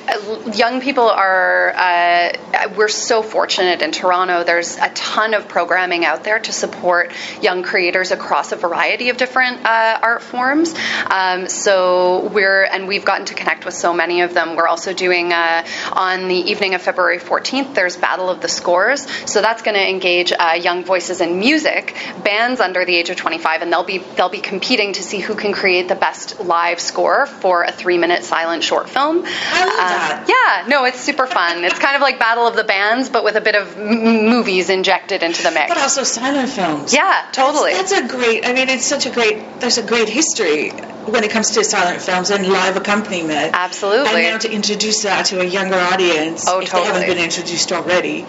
young 0.55 0.81
people 0.81 1.09
are, 1.09 1.73
uh, 1.75 2.33
we're 2.77 2.89
so 2.89 3.23
fortunate 3.23 3.83
in 3.83 3.91
Toronto. 3.91 4.45
There's 4.45 4.77
a 4.77 4.91
ton 4.91 5.35
of 5.35 5.49
programming 5.49 6.05
out 6.05 6.25
there 6.25 6.39
to 6.39 6.53
support 6.53 7.13
young 7.41 7.63
creators 7.63 8.11
across 8.11 8.53
a 8.53 8.57
variety 8.57 9.09
of 9.09 9.17
different 9.17 9.65
uh, 9.65 9.99
art 10.03 10.23
forms. 10.23 10.75
Um, 11.09 11.49
so 11.49 12.29
we're, 12.29 12.65
and 12.65 12.87
we've 12.87 13.05
gotten 13.05 13.27
to 13.27 13.35
connect 13.35 13.65
with 13.65 13.75
so 13.75 13.95
many 13.95 14.21
of 14.21 14.35
them. 14.35 14.57
We're 14.57 14.69
also 14.69 14.93
doing, 14.93 15.33
uh, 15.33 15.67
on 15.93 16.29
the 16.29 16.51
evening 16.51 16.75
of 16.75 16.83
February 16.83 17.19
14th, 17.19 17.75
there's 17.75 17.97
Battle 17.97 18.29
of 18.29 18.41
the 18.41 18.49
Scores. 18.49 19.09
So 19.31 19.41
that's 19.41 19.63
going 19.63 19.77
to 19.77 19.89
engage 19.89 20.33
uh, 20.33 20.59
young 20.61 20.85
voices 20.85 21.21
in 21.21 21.39
music, 21.39 21.97
bands 22.23 22.61
under 22.61 22.85
the 22.85 22.95
age 22.95 23.11
of 23.11 23.17
25, 23.17 23.63
and 23.63 23.73
they'll 23.73 23.85
be, 23.85 23.99
they'll 23.99 24.29
be 24.29 24.41
competing 24.41 24.93
to 24.95 25.03
see 25.03 25.21
who 25.21 25.35
can 25.35 25.53
create 25.53 25.89
the 25.89 25.95
best 25.95 26.41
live 26.41 26.79
score 26.79 27.27
for 27.27 27.65
a 27.65 27.73
three 27.73 27.99
minute 27.99 28.25
silent 28.25 28.63
short 28.63 28.89
film 28.89 28.98
film. 28.99 29.23
I 29.25 29.65
love 29.65 29.75
uh, 29.75 29.89
that. 29.89 30.25
Yeah, 30.29 30.69
no, 30.69 30.85
it's 30.85 31.01
super 31.01 31.27
fun. 31.27 31.65
It's 31.65 31.79
kind 31.79 31.97
of 31.97 32.03
like 32.03 32.19
Battle 32.19 32.47
of 32.47 32.57
the 32.57 32.65
Bands, 32.65 33.09
but 33.09 33.25
with 33.25 33.37
a 33.37 33.41
bit 33.41 33.55
of 33.55 33.77
m- 33.79 34.27
movies 34.29 34.71
injected 34.71 35.23
into 35.23 35.43
the 35.43 35.51
mix. 35.51 35.69
But 35.69 35.79
also 35.79 36.03
silent 36.03 36.51
films. 36.51 36.93
Yeah, 36.93 37.27
totally. 37.33 37.73
That's, 37.73 37.93
that's 37.93 38.13
a 38.13 38.17
great. 38.17 38.47
I 38.47 38.53
mean, 38.53 38.69
it's 38.69 38.87
such 38.87 39.07
a 39.07 39.11
great. 39.11 39.61
There's 39.61 39.79
a 39.79 39.87
great 39.87 40.09
history 40.09 40.71
when 41.09 41.25
it 41.25 41.31
comes 41.31 41.51
to 41.53 41.65
silent 41.65 42.03
films 42.03 42.31
and 42.31 42.47
live 42.47 42.77
accompaniment. 42.77 43.53
Absolutely. 43.55 44.27
And 44.27 44.35
now 44.35 44.39
to 44.39 44.53
introduce 44.53 45.03
that 45.05 45.27
to 45.27 45.41
a 45.41 45.45
younger 45.45 45.77
audience, 45.77 46.45
Oh, 46.47 46.61
if 46.61 46.71
they 46.71 46.83
haven't 46.83 47.07
been 47.07 47.19
introduced 47.23 47.73
already, 47.73 48.27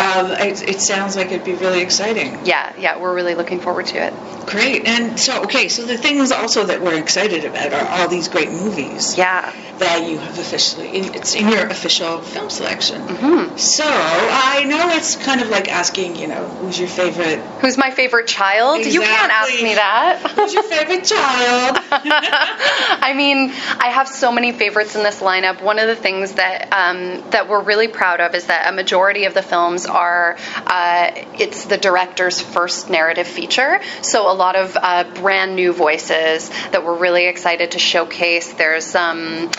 um, 0.00 0.30
it, 0.32 0.62
it 0.68 0.80
sounds 0.80 1.16
like 1.16 1.28
it'd 1.28 1.44
be 1.44 1.54
really 1.54 1.80
exciting. 1.82 2.38
yeah, 2.44 2.72
yeah, 2.78 2.98
we're 2.98 3.14
really 3.14 3.34
looking 3.34 3.60
forward 3.60 3.86
to 3.86 3.98
it. 3.98 4.14
Great. 4.46 4.86
And 4.86 5.18
so, 5.18 5.42
okay, 5.44 5.68
so 5.68 5.84
the 5.86 5.96
things 5.98 6.32
also 6.32 6.64
that 6.66 6.80
we're 6.80 6.98
excited 6.98 7.44
about 7.44 7.72
are 7.72 7.86
all 7.88 8.08
these 8.08 8.28
great 8.28 8.50
movies 8.50 9.16
Yeah. 9.16 9.52
that 9.78 10.08
you 10.08 10.18
have 10.18 10.38
officially. 10.38 10.88
In, 10.88 11.14
it's 11.14 11.34
in 11.34 11.48
your 11.48 11.66
official 11.66 12.20
film 12.20 12.50
selection. 12.50 13.00
Mm-hmm. 13.02 13.56
So 13.56 13.84
I 13.86 14.64
know 14.64 14.88
it's 14.96 15.16
kind 15.16 15.40
of 15.40 15.50
like 15.50 15.68
asking, 15.70 16.16
you 16.16 16.26
know, 16.26 16.44
who's 16.48 16.78
your 16.78 16.88
favorite? 16.88 17.38
Who's 17.60 17.76
my 17.78 17.90
favorite 17.90 18.26
child? 18.26 18.84
You 18.84 19.00
can't 19.02 19.30
ask 19.32 19.62
me 19.62 19.74
that. 19.74 20.32
Who's 20.34 20.52
your 20.54 20.62
favorite 20.64 21.04
child? 21.04 21.78
I 21.92 23.12
mean, 23.16 23.50
I 23.78 23.88
have 23.90 24.08
so 24.08 24.32
many 24.32 24.52
favorites 24.52 24.96
in 24.96 25.02
this 25.02 25.20
lineup. 25.20 25.62
One 25.62 25.78
of 25.78 25.86
the 25.86 25.96
things 25.96 26.32
that 26.32 26.72
um, 26.72 27.22
that 27.30 27.48
we're 27.48 27.62
really 27.62 27.88
proud 27.88 28.20
of 28.20 28.34
is 28.34 28.46
that 28.46 28.72
a 28.72 28.74
majority 28.74 29.24
of 29.24 29.34
the 29.34 29.42
films 29.42 29.86
are 29.90 30.36
uh, 30.66 31.10
it's 31.38 31.66
the 31.66 31.76
director's 31.76 32.40
first 32.40 32.88
narrative 32.90 33.26
feature. 33.26 33.80
So 34.02 34.30
a 34.30 34.34
lot 34.34 34.56
of 34.56 34.76
uh, 34.80 35.04
brand 35.14 35.56
new 35.56 35.72
voices 35.72 36.48
that 36.70 36.84
we're 36.84 36.96
really 36.96 37.26
excited 37.26 37.72
to 37.72 37.78
showcase. 37.78 38.52
There's 38.54 38.94
um, 38.94 39.50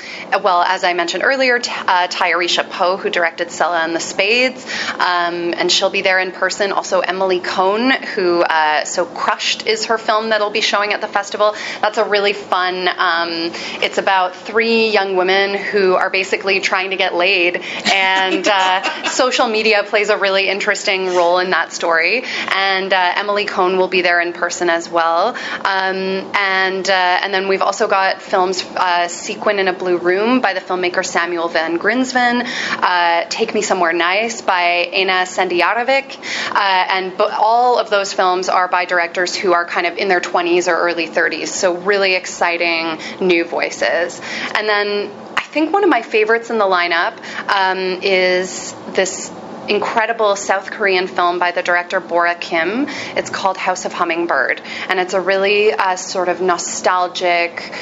well, 0.44 0.62
as 0.62 0.84
I 0.84 0.94
mentioned 0.94 1.24
earlier, 1.24 1.60
t- 1.60 1.72
uh, 1.72 2.08
Tayarisha 2.08 2.70
Poe, 2.70 2.98
who 2.98 3.10
directed 3.10 3.52
Selah 3.52 3.82
and 3.84 3.96
the 3.96 4.00
Spades, 4.00 4.66
um, 4.94 5.54
and 5.54 5.72
she'll 5.72 5.90
be 5.90 6.02
there 6.02 6.20
in 6.20 6.32
person. 6.32 6.72
Also 6.72 7.02
Emily 7.02 7.40
Cohn, 7.40 7.92
who 7.92 8.42
uh, 8.42 8.86
so 8.86 9.06
Crushed 9.06 9.68
is 9.68 9.86
her 9.86 9.98
film 9.98 10.30
that'll 10.30 10.50
be 10.50 10.62
showing 10.62 10.94
at 10.94 11.02
the 11.02 11.08
festival. 11.08 11.56
That's 11.82 11.98
a 11.98 12.06
really 12.06 12.34
fun. 12.34 12.88
Um, 12.88 13.52
it's 13.84 13.98
about 13.98 14.36
three 14.36 14.90
young 14.90 15.16
women 15.16 15.56
who 15.56 15.96
are 15.96 16.10
basically 16.10 16.60
trying 16.60 16.92
to 16.92 16.96
get 16.96 17.14
laid, 17.14 17.58
and 17.92 18.48
uh, 18.48 19.04
social 19.10 19.48
media 19.48 19.84
plays 19.84 20.10
a 20.12 20.18
really 20.18 20.48
interesting 20.48 21.08
role 21.08 21.40
in 21.40 21.50
that 21.50 21.74
story. 21.74 22.24
And 22.54 22.94
uh, 22.94 23.14
Emily 23.16 23.46
Cohn 23.46 23.78
will 23.78 23.88
be 23.88 24.02
there 24.02 24.22
in 24.22 24.34
person 24.34 24.70
as 24.70 24.90
well. 24.90 25.30
Um, 25.66 26.32
and 26.36 26.88
uh, 26.90 27.20
and 27.24 27.34
then 27.34 27.48
we've 27.48 27.62
also 27.62 27.88
got 27.88 28.22
films 28.22 28.64
uh, 28.76 29.08
Sequin 29.08 29.60
in 29.60 29.68
a 29.68 29.74
Blue 29.74 29.98
Room 29.98 30.42
by 30.42 30.54
the 30.54 30.60
filmmaker 30.60 31.06
Samuel 31.06 31.48
Van 31.48 31.80
Grinsven, 31.80 32.44
uh, 32.46 33.26
Take 33.30 33.54
Me 33.54 33.62
Somewhere 33.62 33.94
Nice 33.94 34.42
by 34.42 34.90
Ena 34.92 35.26
Sendijarević, 35.26 36.18
uh, 36.52 36.86
and 36.90 37.20
all 37.20 37.80
of 37.80 37.90
those 37.90 38.14
films 38.14 38.50
are 38.50 38.68
by 38.68 38.86
directors 38.86 39.36
who 39.36 39.54
are 39.54 39.66
kind 39.66 39.88
of 39.88 39.98
in 39.98 40.08
their 40.08 40.22
20s 40.22 40.68
or 40.68 40.76
early 40.76 41.08
30s. 41.08 41.48
So 41.48 41.78
really 41.78 42.16
exciting 42.16 43.00
new 43.20 43.46
voices. 43.46 44.22
And 44.56 44.68
then 44.68 45.12
I 45.36 45.44
think 45.44 45.74
one 45.74 45.84
of 45.84 45.90
my 45.90 46.02
favorites 46.02 46.50
in 46.50 46.58
the 46.58 46.66
lineup 46.66 47.18
um, 47.50 48.02
is 48.02 48.74
this 48.94 49.32
incredible 49.68 50.36
South 50.36 50.72
Korean 50.72 51.08
film 51.08 51.40
by 51.40 51.52
the 51.52 51.62
director 51.62 52.00
Bora 52.00 52.36
Kim. 52.36 52.86
It's 53.16 53.30
called 53.30 53.58
House 53.58 53.86
of 53.86 53.94
Hummingbird, 53.94 54.62
and 54.90 55.00
it's 55.00 55.14
a 55.14 55.22
really 55.22 55.72
uh, 55.74 55.96
sort 55.96 56.30
of 56.30 56.42
nostalgic 56.42 57.74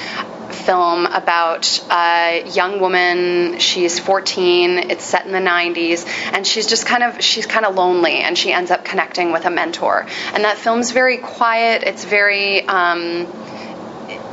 film 0.52 1.06
about 1.06 1.84
a 1.92 2.44
young 2.50 2.80
woman. 2.80 3.60
She's 3.60 4.00
14. 4.00 4.78
It's 4.92 5.04
set 5.04 5.26
in 5.26 5.32
the 5.32 5.40
90s, 5.40 6.06
and 6.34 6.46
she's 6.46 6.68
just 6.68 6.86
kind 6.86 7.04
of 7.04 7.24
she's 7.24 7.46
kind 7.46 7.66
of 7.66 7.76
lonely, 7.76 8.18
and 8.18 8.38
she 8.38 8.52
ends 8.52 8.72
up 8.72 8.84
connecting 8.86 9.32
with 9.32 9.46
a 9.46 9.50
mentor. 9.50 10.06
And 10.34 10.44
that 10.44 10.58
film's 10.58 10.92
very 10.92 11.18
quiet. 11.18 11.84
It's 11.84 12.06
very 12.06 12.68
um, 12.68 13.28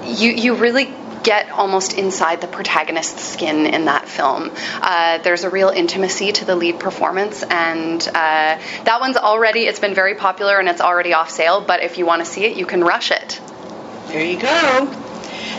you 0.05 0.31
you 0.31 0.55
really 0.55 0.93
get 1.26 1.50
almost 1.50 1.92
inside 1.92 2.40
the 2.40 2.47
protagonist's 2.47 3.21
skin 3.21 3.66
in 3.66 3.87
that 3.87 4.09
film. 4.09 4.52
Uh, 4.80 5.18
there's 5.18 5.42
a 5.42 5.50
real 5.50 5.71
intimacy 5.71 6.30
to 6.30 6.45
the 6.45 6.54
lead 6.54 6.78
performance, 6.78 7.42
and 7.42 8.00
uh, 8.06 8.56
that 8.85 8.99
one's 9.00 9.16
already 9.16 9.66
it's 9.66 9.80
been 9.80 9.95
very 9.95 10.14
popular 10.14 10.59
and 10.61 10.68
it's 10.68 10.80
already 10.80 11.14
off 11.14 11.30
sale. 11.30 11.61
But 11.61 11.83
if 11.83 11.99
you 11.99 12.06
want 12.06 12.25
to 12.25 12.30
see 12.30 12.45
it, 12.45 12.56
you 12.56 12.64
can 12.64 12.83
rush 12.83 13.11
it. 13.11 13.40
There 14.06 14.25
you 14.25 14.38
go. 14.38 14.87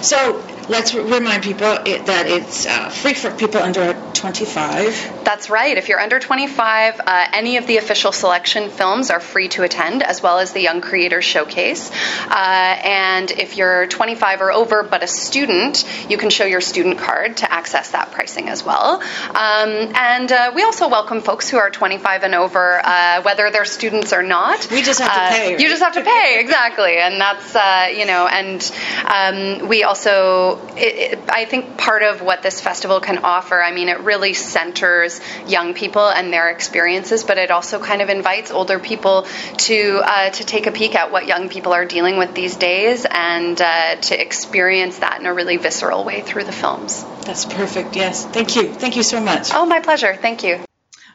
So 0.02 0.42
let's 0.70 0.96
remind 0.96 1.44
people 1.44 1.68
that 1.68 2.28
it's 2.28 2.66
uh, 2.66 2.90
free 2.90 3.14
for 3.14 3.30
people 3.32 3.62
under 3.62 3.94
25. 4.18 5.24
That's 5.24 5.50
right. 5.50 5.78
If 5.78 5.90
you're 5.90 6.00
under 6.00 6.20
25, 6.20 7.00
uh, 7.00 7.26
any 7.34 7.58
of 7.58 7.68
the 7.68 7.78
official 7.78 8.12
selection 8.12 8.70
films 8.70 9.10
are 9.10 9.20
free 9.20 9.48
to 9.50 9.64
attend, 9.64 10.04
as 10.04 10.22
well 10.22 10.40
as 10.40 10.54
the 10.54 10.62
Young 10.62 10.82
Creators 10.82 11.26
Showcase. 11.26 11.92
Uh, 12.28 12.34
and 12.84 13.32
if 13.32 13.58
you're 13.58 13.88
25 13.88 14.42
or 14.42 14.52
over 14.52 14.84
but 14.84 15.04
a 15.04 15.08
student, 15.08 15.86
you 16.10 16.18
can 16.18 16.30
show 16.30 16.46
your 16.46 16.62
student 16.62 16.98
card 17.00 17.38
to 17.38 17.52
access 17.52 17.92
that 17.92 18.12
pricing 18.12 18.50
as 18.50 18.64
well. 18.64 19.02
Um, 19.30 19.94
and 19.96 20.32
uh, 20.32 20.52
we 20.56 20.64
also 20.64 20.90
welcome 20.90 21.22
folks 21.22 21.50
who 21.50 21.58
are 21.58 21.70
25 21.70 22.24
and 22.24 22.36
over, 22.36 22.80
uh, 22.84 23.22
whether 23.22 23.50
they're 23.52 23.66
students 23.66 24.14
or 24.14 24.24
not. 24.24 24.68
We 24.72 24.82
just 24.82 25.00
have 25.00 25.14
to 25.14 25.22
Uh, 25.22 25.30
pay, 25.32 25.52
right? 25.54 25.60
You 25.62 25.70
just 25.70 25.84
have 25.84 25.94
to 25.94 26.02
pay, 26.04 26.40
exactly. 26.40 26.98
And 26.98 27.20
that's, 27.20 27.56
uh, 27.56 27.88
you 27.96 28.06
know, 28.06 28.28
and 28.28 28.72
um, 29.06 29.68
we 29.68 29.84
also, 29.84 30.60
it, 30.76 31.14
it, 31.14 31.20
I 31.30 31.46
think 31.46 31.78
part 31.78 32.04
of 32.04 32.22
what 32.22 32.42
this 32.42 32.62
festival 32.62 33.00
can 33.00 33.20
offer, 33.20 33.62
I 33.62 33.72
mean, 33.72 33.90
it 33.90 34.00
really 34.08 34.34
centers 34.34 35.22
young 35.46 35.76
people 35.76 36.08
and 36.08 36.34
their 36.34 36.50
experiences, 36.50 37.24
but 37.24 37.38
it 37.38 37.52
also 37.52 37.80
kind 37.80 38.02
of 38.02 38.10
invites 38.10 38.50
older 38.50 38.80
people 38.80 39.28
to 39.58 40.02
uh, 40.04 40.32
to 40.32 40.44
take 40.44 40.66
a 40.66 40.72
peek 40.72 40.96
at 40.96 41.12
what 41.12 41.28
young 41.28 41.50
people 41.50 41.74
are 41.74 41.86
dealing 41.86 42.18
with 42.18 42.34
these 42.34 42.56
days 42.56 43.06
and 43.08 43.62
uh, 43.62 43.98
to 43.98 44.20
experience 44.20 44.98
that 44.98 45.20
in 45.20 45.28
a 45.28 45.34
really 45.34 45.58
visceral 45.58 46.04
way 46.04 46.22
through 46.22 46.46
the 46.46 46.52
films. 46.52 47.04
That's 47.26 47.46
perfect. 47.46 47.96
Yes. 47.96 48.26
Thank 48.26 48.56
you. 48.56 48.74
Thank 48.74 48.96
you 48.96 49.04
so 49.04 49.20
much. 49.20 49.50
Oh, 49.54 49.66
my 49.66 49.82
pleasure. 49.82 50.16
Thank 50.16 50.44
you. 50.44 50.64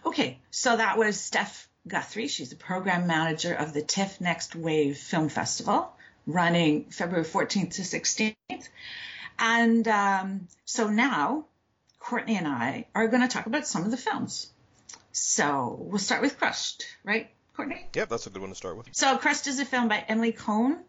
Okay, 0.05 0.39
so 0.51 0.77
that 0.77 0.99
was 0.99 1.19
Steph 1.19 1.69
Guthrie. 1.89 2.29
She's 2.29 2.51
the 2.51 2.57
program 2.57 3.07
manager 3.07 3.55
of 3.55 3.73
the 3.73 3.83
TIFF 3.83 4.21
Next 4.21 4.55
Wave 4.55 4.99
Film 4.99 5.29
Festival, 5.29 5.91
running 6.27 6.85
February 6.91 7.25
14th 7.25 7.75
to 7.75 7.83
16th. 7.83 8.69
And 9.39 9.89
um, 9.89 10.49
so 10.65 10.89
now, 10.89 11.47
Courtney 12.03 12.37
and 12.37 12.49
I 12.49 12.87
are 12.95 13.09
going 13.09 13.23
to 13.23 13.29
talk 13.29 13.47
about 13.47 13.67
some 13.67 13.85
of 13.85 13.91
the 13.91 13.97
films. 13.97 14.51
So 15.13 15.77
we'll 15.79 15.99
start 15.99 16.23
with 16.23 16.39
Crushed, 16.39 16.85
right, 17.05 17.31
Courtney? 17.55 17.87
Yep, 17.95 18.09
that's 18.09 18.27
a 18.27 18.31
good 18.31 18.41
one 18.41 18.51
to 18.51 18.57
start 18.57 18.77
with. 18.77 18.89
So 18.93 19.17
Crushed 19.19 19.47
is 19.47 19.61
a 19.61 19.65
film 19.65 19.89
by 19.89 20.05
Emily 20.09 20.33
Cohn, 20.33 20.83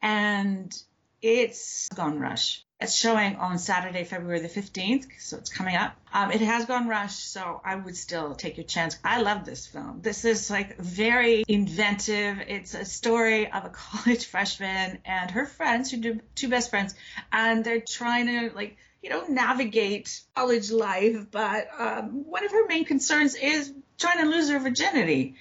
and 0.00 0.74
it's 1.20 1.88
Gone 1.88 2.20
Rush. 2.20 2.64
It's 2.80 2.94
showing 2.94 3.36
on 3.36 3.58
Saturday, 3.58 4.04
February 4.04 4.40
the 4.40 4.48
15th, 4.48 5.06
so 5.18 5.36
it's 5.36 5.50
coming 5.50 5.76
up. 5.76 5.94
Um, 6.14 6.30
it 6.30 6.40
has 6.40 6.64
gone 6.64 6.88
rush, 6.88 7.14
so 7.14 7.60
I 7.62 7.76
would 7.76 7.94
still 7.94 8.34
take 8.34 8.56
your 8.56 8.64
chance. 8.64 8.98
I 9.04 9.20
love 9.20 9.44
this 9.44 9.66
film. 9.66 10.00
This 10.00 10.24
is 10.24 10.50
like 10.50 10.78
very 10.78 11.44
inventive. 11.46 12.38
It's 12.48 12.72
a 12.72 12.86
story 12.86 13.52
of 13.52 13.66
a 13.66 13.68
college 13.74 14.24
freshman 14.24 14.98
and 15.04 15.30
her 15.32 15.44
friends, 15.44 15.90
who 15.90 15.98
do 15.98 16.20
two 16.34 16.48
best 16.48 16.70
friends, 16.70 16.94
and 17.30 17.62
they're 17.62 17.82
trying 17.82 18.28
to 18.28 18.56
like 18.56 18.78
you 19.02 19.10
know 19.10 19.24
navigate 19.28 20.20
college 20.34 20.70
life. 20.70 21.30
But 21.30 21.68
um, 21.78 22.24
one 22.24 22.44
of 22.44 22.52
her 22.52 22.66
main 22.66 22.84
concerns 22.84 23.34
is 23.34 23.72
trying 23.98 24.18
to 24.24 24.30
lose 24.30 24.50
her 24.50 24.58
virginity. 24.58 25.36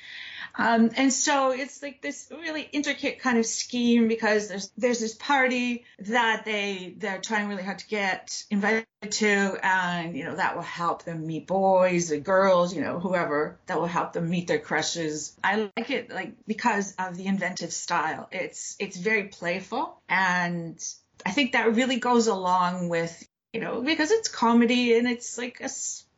Um, 0.55 0.91
and 0.97 1.13
so 1.13 1.51
it's 1.51 1.81
like 1.81 2.01
this 2.01 2.27
really 2.31 2.63
intricate 2.63 3.19
kind 3.19 3.37
of 3.37 3.45
scheme 3.45 4.07
because 4.07 4.49
there's 4.49 4.69
there's 4.77 4.99
this 4.99 5.15
party 5.15 5.85
that 5.99 6.43
they 6.43 6.95
they're 6.97 7.21
trying 7.21 7.47
really 7.47 7.63
hard 7.63 7.79
to 7.79 7.87
get 7.87 8.43
invited 8.49 8.85
to, 9.09 9.57
and 9.63 10.17
you 10.17 10.25
know 10.25 10.35
that 10.35 10.55
will 10.55 10.63
help 10.63 11.03
them 11.03 11.25
meet 11.25 11.47
boys 11.47 12.11
or 12.11 12.17
girls, 12.17 12.75
you 12.75 12.81
know 12.81 12.99
whoever 12.99 13.57
that 13.67 13.79
will 13.79 13.87
help 13.87 14.13
them 14.13 14.29
meet 14.29 14.47
their 14.47 14.59
crushes. 14.59 15.37
I 15.43 15.71
like 15.77 15.89
it 15.91 16.11
like 16.11 16.33
because 16.45 16.93
of 16.99 17.15
the 17.15 17.27
inventive 17.27 17.71
style. 17.71 18.27
It's 18.31 18.75
it's 18.79 18.97
very 18.97 19.25
playful, 19.25 20.01
and 20.09 20.77
I 21.25 21.31
think 21.31 21.53
that 21.53 21.75
really 21.75 21.99
goes 21.99 22.27
along 22.27 22.89
with 22.89 23.28
you 23.53 23.59
know 23.61 23.81
because 23.81 24.11
it's 24.11 24.27
comedy 24.27 24.97
and 24.97 25.07
it's 25.07 25.37
like 25.37 25.61
a, 25.61 25.69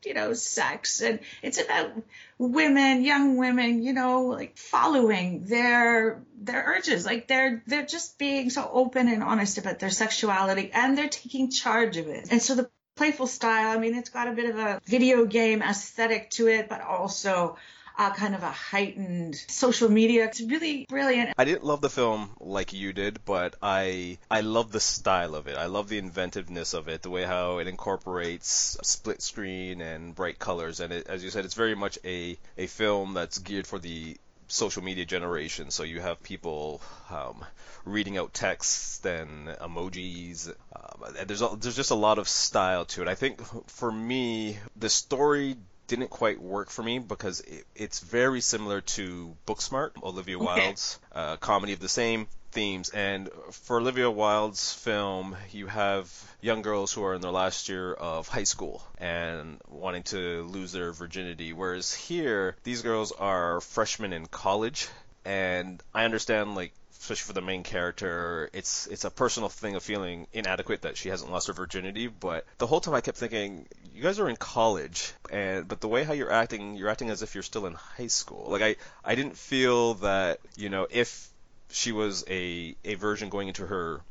you 0.05 0.13
know 0.13 0.33
sex 0.33 1.01
and 1.01 1.19
it's 1.41 1.61
about 1.61 1.91
women 2.38 3.03
young 3.03 3.38
women 3.38 3.83
you 3.83 3.93
know 3.93 4.23
like 4.23 4.57
following 4.57 5.45
their 5.45 6.21
their 6.41 6.63
urges. 6.65 7.05
Like 7.05 7.27
they're 7.27 7.63
they're 7.67 7.85
just 7.85 8.17
being 8.17 8.50
so 8.50 8.69
open 8.71 9.07
and 9.07 9.23
honest 9.23 9.57
about 9.57 9.79
their 9.79 9.89
sexuality 9.89 10.71
and 10.73 10.97
they're 10.97 11.09
taking 11.09 11.51
charge 11.51 11.97
of 11.97 12.07
it. 12.07 12.27
And 12.31 12.41
so 12.41 12.55
the 12.55 12.69
playful 12.97 13.25
style 13.25 13.75
i 13.75 13.79
mean 13.79 13.95
it's 13.95 14.09
got 14.09 14.27
a 14.27 14.31
bit 14.33 14.50
of 14.50 14.57
a 14.59 14.79
video 14.85 15.25
game 15.25 15.61
aesthetic 15.61 16.29
to 16.29 16.50
it 16.50 16.67
but 16.67 16.81
also 16.81 17.55
kind 17.98 18.36
of 18.36 18.43
a 18.43 18.51
heightened 18.51 19.36
social 19.48 19.89
media. 19.89 20.25
It's 20.25 20.41
really 20.41 20.86
brilliant. 20.89 21.33
I 21.38 21.45
didn't 21.45 21.63
love 21.63 21.81
the 21.81 21.89
film 21.89 22.31
like 22.39 22.74
you 22.74 22.93
did, 22.93 23.24
but 23.25 23.55
I 23.62 24.17
I 24.29 24.41
love 24.41 24.71
the 24.71 24.79
style 24.79 25.36
of 25.36 25.48
it. 25.48 25.57
I 25.57 25.67
love 25.67 25.89
the 25.89 25.98
inventiveness 25.98 26.74
of 26.74 26.88
it, 26.88 27.01
the 27.01 27.10
way 27.10 27.24
how 27.24 27.60
it 27.60 27.67
incorporates 27.67 28.77
split 28.81 29.21
screen 29.21 29.81
and 29.81 30.15
bright 30.15 30.39
colors. 30.39 30.79
And 30.79 30.91
it, 30.93 31.07
as 31.07 31.24
you 31.24 31.29
said, 31.29 31.45
it's 31.45 31.53
very 31.53 31.75
much 31.75 32.00
a 32.03 32.38
a 32.57 32.67
film 32.67 33.13
that's 33.13 33.38
geared 33.39 33.67
for 33.67 33.79
the 33.79 34.17
social 34.48 34.83
media 34.83 35.05
generation. 35.05 35.71
So 35.71 35.83
you 35.83 36.01
have 36.01 36.21
people 36.21 36.81
um, 37.10 37.43
reading 37.86 38.17
out 38.17 38.33
texts 38.33 39.03
and 39.05 39.48
emojis. 39.48 40.50
Um, 40.75 41.15
and 41.17 41.27
there's 41.27 41.41
a, 41.41 41.55
there's 41.60 41.75
just 41.75 41.91
a 41.91 41.95
lot 41.95 42.19
of 42.19 42.27
style 42.27 42.86
to 42.86 43.01
it. 43.01 43.07
I 43.07 43.15
think 43.15 43.41
for 43.69 43.91
me, 43.91 44.60
the 44.75 44.89
story 44.89 45.55
didn't 45.91 46.10
quite 46.10 46.41
work 46.41 46.69
for 46.69 46.83
me 46.83 47.00
because 47.00 47.41
it, 47.41 47.65
it's 47.75 48.00
very 48.00 48.39
similar 48.39 48.79
to 48.79 49.36
Booksmart, 49.45 49.91
Olivia 50.01 50.38
okay. 50.38 50.45
Wilde's 50.45 51.00
uh, 51.12 51.36
comedy 51.36 51.74
of 51.74 51.81
the 51.81 51.89
same 51.89 52.27
themes. 52.53 52.89
And 52.89 53.29
for 53.51 53.77
Olivia 53.77 54.10
Wilde's 54.10 54.71
film, 54.74 55.36
you 55.51 55.67
have 55.67 56.10
young 56.39 56.62
girls 56.62 56.93
who 56.93 57.03
are 57.03 57.13
in 57.13 57.21
their 57.21 57.31
last 57.31 57.67
year 57.67 57.93
of 57.93 58.29
high 58.29 58.45
school 58.45 58.81
and 59.00 59.60
wanting 59.67 60.03
to 60.03 60.43
lose 60.43 60.71
their 60.71 60.93
virginity. 60.93 61.51
Whereas 61.51 61.93
here, 61.93 62.55
these 62.63 62.81
girls 62.81 63.12
are 63.12 63.60
freshmen 63.60 64.13
in 64.13 64.27
college. 64.27 64.88
And 65.25 65.81
I 65.93 66.05
understand, 66.05 66.55
like, 66.55 66.73
especially 66.99 67.27
for 67.27 67.33
the 67.33 67.41
main 67.41 67.63
character, 67.63 68.49
it's 68.53 68.87
it's 68.87 69.05
a 69.05 69.09
personal 69.09 69.49
thing 69.49 69.75
of 69.75 69.83
feeling 69.83 70.27
inadequate 70.33 70.83
that 70.83 70.97
she 70.97 71.09
hasn't 71.09 71.31
lost 71.31 71.47
her 71.47 71.53
virginity. 71.53 72.07
But 72.07 72.45
the 72.59 72.67
whole 72.67 72.79
time 72.79 72.93
I 72.93 73.01
kept 73.01 73.17
thinking, 73.17 73.67
you 73.93 74.03
guys 74.03 74.19
are 74.19 74.29
in 74.29 74.35
college, 74.35 75.13
and 75.31 75.67
but 75.67 75.81
the 75.81 75.87
way 75.87 76.03
how 76.03 76.13
you're 76.13 76.31
acting, 76.31 76.75
you're 76.75 76.89
acting 76.89 77.09
as 77.09 77.21
if 77.23 77.33
you're 77.33 77.43
still 77.43 77.65
in 77.65 77.73
high 77.73 78.07
school. 78.07 78.47
Like 78.49 78.61
I 78.61 78.75
I 79.03 79.15
didn't 79.15 79.37
feel 79.37 79.95
that 79.95 80.39
you 80.55 80.69
know 80.69 80.87
if 80.89 81.27
she 81.71 81.91
was 81.91 82.23
a 82.29 82.75
a 82.85 82.95
virgin 82.95 83.29
going 83.29 83.47
into 83.47 83.65
her 83.65 84.01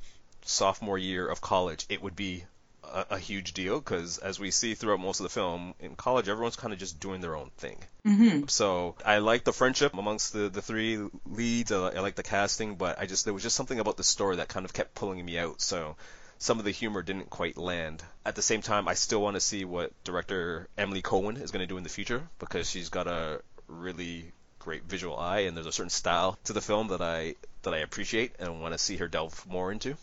sophomore 0.42 0.98
year 0.98 1.28
of 1.28 1.40
college, 1.40 1.86
it 1.88 2.02
would 2.02 2.16
be 2.16 2.44
a, 2.92 3.06
a 3.10 3.18
huge 3.18 3.52
deal 3.52 3.78
because 3.78 4.18
as 4.18 4.38
we 4.38 4.50
see 4.50 4.74
throughout 4.74 5.00
most 5.00 5.20
of 5.20 5.24
the 5.24 5.30
film 5.30 5.74
in 5.80 5.94
college 5.96 6.28
everyone's 6.28 6.56
kind 6.56 6.72
of 6.72 6.78
just 6.78 7.00
doing 7.00 7.20
their 7.20 7.36
own 7.36 7.50
thing 7.56 7.78
mm-hmm. 8.06 8.46
so 8.46 8.94
i 9.04 9.18
like 9.18 9.44
the 9.44 9.52
friendship 9.52 9.94
amongst 9.94 10.32
the, 10.32 10.48
the 10.48 10.62
three 10.62 10.98
leads 11.26 11.72
I, 11.72 11.88
I 11.88 12.00
like 12.00 12.16
the 12.16 12.22
casting 12.22 12.76
but 12.76 12.98
i 12.98 13.06
just 13.06 13.24
there 13.24 13.34
was 13.34 13.42
just 13.42 13.56
something 13.56 13.78
about 13.78 13.96
the 13.96 14.04
story 14.04 14.36
that 14.36 14.48
kind 14.48 14.64
of 14.64 14.72
kept 14.72 14.94
pulling 14.94 15.24
me 15.24 15.38
out 15.38 15.60
so 15.60 15.96
some 16.40 16.58
of 16.58 16.64
the 16.64 16.70
humor 16.70 17.02
didn't 17.02 17.28
quite 17.28 17.58
land. 17.58 18.02
At 18.24 18.34
the 18.34 18.40
same 18.40 18.62
time, 18.62 18.88
I 18.88 18.94
still 18.94 19.20
want 19.20 19.36
to 19.36 19.40
see 19.40 19.66
what 19.66 19.92
director 20.04 20.68
Emily 20.76 21.02
Cohen 21.02 21.36
is 21.36 21.50
going 21.50 21.60
to 21.60 21.66
do 21.66 21.76
in 21.76 21.82
the 21.82 21.90
future 21.90 22.26
because 22.38 22.68
she's 22.68 22.88
got 22.88 23.06
a 23.06 23.42
really 23.68 24.32
great 24.58 24.84
visual 24.84 25.18
eye 25.18 25.40
and 25.40 25.56
there's 25.56 25.66
a 25.66 25.72
certain 25.72 25.90
style 25.90 26.38
to 26.44 26.52
the 26.52 26.60
film 26.60 26.88
that 26.88 27.02
I 27.02 27.34
that 27.62 27.74
I 27.74 27.78
appreciate 27.78 28.32
and 28.38 28.60
want 28.60 28.72
to 28.72 28.78
see 28.78 28.96
her 28.96 29.08
delve 29.08 29.46
more 29.46 29.70
into. 29.70 29.96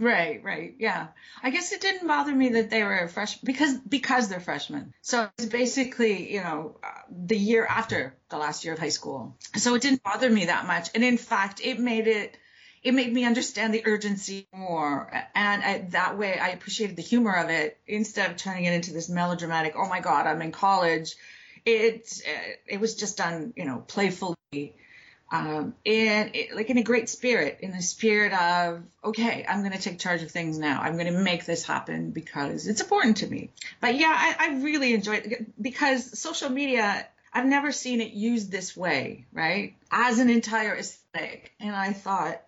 Right, 0.00 0.42
right, 0.44 0.74
yeah. 0.78 1.08
I 1.42 1.50
guess 1.50 1.72
it 1.72 1.80
didn't 1.80 2.06
bother 2.06 2.32
me 2.32 2.50
that 2.50 2.70
they 2.70 2.84
were 2.84 3.08
fresh 3.08 3.38
because 3.38 3.76
because 3.78 4.28
they're 4.28 4.38
freshmen. 4.38 4.94
So 5.02 5.28
it's 5.36 5.46
basically 5.46 6.32
you 6.32 6.40
know 6.40 6.76
the 7.10 7.36
year 7.36 7.66
after 7.66 8.14
the 8.28 8.38
last 8.38 8.64
year 8.64 8.74
of 8.74 8.78
high 8.78 8.90
school. 8.90 9.36
So 9.56 9.74
it 9.74 9.82
didn't 9.82 10.04
bother 10.04 10.30
me 10.30 10.46
that 10.46 10.66
much, 10.66 10.90
and 10.94 11.02
in 11.02 11.18
fact, 11.18 11.60
it 11.64 11.80
made 11.80 12.06
it 12.06 12.36
it 12.84 12.94
made 12.94 13.12
me 13.12 13.24
understand 13.24 13.74
the 13.74 13.82
urgency 13.86 14.46
more, 14.54 15.10
and 15.34 15.62
I, 15.64 15.78
that 15.90 16.16
way 16.16 16.38
I 16.38 16.50
appreciated 16.50 16.94
the 16.94 17.02
humor 17.02 17.34
of 17.34 17.50
it 17.50 17.76
instead 17.88 18.30
of 18.30 18.36
turning 18.36 18.66
it 18.66 18.74
into 18.74 18.92
this 18.92 19.08
melodramatic. 19.08 19.74
Oh 19.76 19.88
my 19.88 19.98
God, 19.98 20.28
I'm 20.28 20.42
in 20.42 20.52
college. 20.52 21.16
It 21.64 22.22
it 22.68 22.78
was 22.78 22.94
just 22.94 23.16
done 23.16 23.52
you 23.56 23.64
know 23.64 23.78
playfully 23.78 24.76
um, 25.30 25.74
and 25.84 26.34
it, 26.34 26.54
like 26.56 26.70
in 26.70 26.78
a 26.78 26.82
great 26.82 27.08
spirit, 27.08 27.58
in 27.60 27.72
the 27.72 27.82
spirit 27.82 28.32
of, 28.32 28.82
okay, 29.04 29.44
I'm 29.46 29.60
going 29.60 29.72
to 29.72 29.80
take 29.80 29.98
charge 29.98 30.22
of 30.22 30.30
things 30.30 30.58
now. 30.58 30.80
I'm 30.80 30.94
going 30.94 31.12
to 31.12 31.20
make 31.20 31.44
this 31.44 31.64
happen 31.64 32.10
because 32.10 32.66
it's 32.66 32.80
important 32.80 33.18
to 33.18 33.26
me. 33.26 33.50
But 33.80 33.96
yeah, 33.96 34.14
I, 34.16 34.48
I 34.48 34.54
really 34.62 34.94
enjoyed 34.94 35.26
it 35.26 35.62
because 35.62 36.18
social 36.18 36.48
media, 36.48 37.06
I've 37.32 37.46
never 37.46 37.72
seen 37.72 38.00
it 38.00 38.12
used 38.12 38.50
this 38.50 38.74
way, 38.76 39.26
right? 39.32 39.74
As 39.90 40.18
an 40.18 40.30
entire 40.30 40.74
aesthetic. 40.74 41.52
And 41.60 41.76
I 41.76 41.92
thought, 41.92 42.40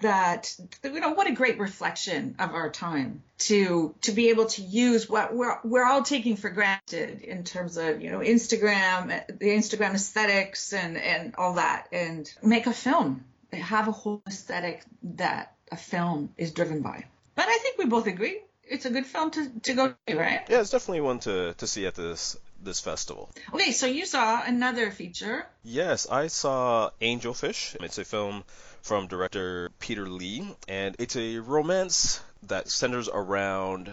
that 0.00 0.54
you 0.84 1.00
know 1.00 1.10
what 1.12 1.26
a 1.26 1.32
great 1.32 1.58
reflection 1.58 2.34
of 2.38 2.54
our 2.54 2.70
time 2.70 3.22
to 3.38 3.94
to 4.02 4.12
be 4.12 4.30
able 4.30 4.46
to 4.46 4.62
use 4.62 5.08
what 5.08 5.34
we're 5.34 5.58
we're 5.64 5.86
all 5.86 6.02
taking 6.02 6.36
for 6.36 6.50
granted 6.50 7.22
in 7.22 7.44
terms 7.44 7.76
of 7.76 8.02
you 8.02 8.10
know 8.10 8.18
Instagram 8.18 9.08
the 9.26 9.46
Instagram 9.46 9.94
aesthetics 9.94 10.72
and 10.72 10.96
and 10.96 11.34
all 11.36 11.54
that 11.54 11.88
and 11.92 12.30
make 12.42 12.66
a 12.66 12.72
film 12.72 13.24
have 13.52 13.88
a 13.88 13.92
whole 13.92 14.22
aesthetic 14.26 14.82
that 15.02 15.54
a 15.72 15.76
film 15.76 16.32
is 16.36 16.52
driven 16.52 16.82
by 16.82 17.04
but 17.34 17.46
I 17.46 17.58
think 17.58 17.78
we 17.78 17.86
both 17.86 18.06
agree 18.06 18.40
it's 18.62 18.84
a 18.84 18.90
good 18.90 19.06
film 19.06 19.30
to, 19.32 19.48
to 19.62 19.74
go 19.74 19.94
to 20.06 20.16
right 20.16 20.42
yeah 20.48 20.60
it's 20.60 20.70
definitely 20.70 21.00
one 21.00 21.20
to 21.20 21.54
to 21.54 21.66
see 21.66 21.86
at 21.86 21.94
this 21.94 22.36
this 22.62 22.80
festival. 22.80 23.30
Okay, 23.54 23.72
so 23.72 23.86
you 23.86 24.06
saw 24.06 24.42
another 24.44 24.90
feature. 24.90 25.46
Yes, 25.62 26.06
I 26.10 26.26
saw 26.26 26.90
Angelfish. 27.00 27.76
It's 27.82 27.98
a 27.98 28.04
film 28.04 28.44
from 28.82 29.06
director 29.06 29.70
Peter 29.78 30.06
Lee, 30.08 30.54
and 30.68 30.96
it's 30.98 31.16
a 31.16 31.38
romance 31.38 32.20
that 32.44 32.68
centers 32.68 33.08
around 33.08 33.90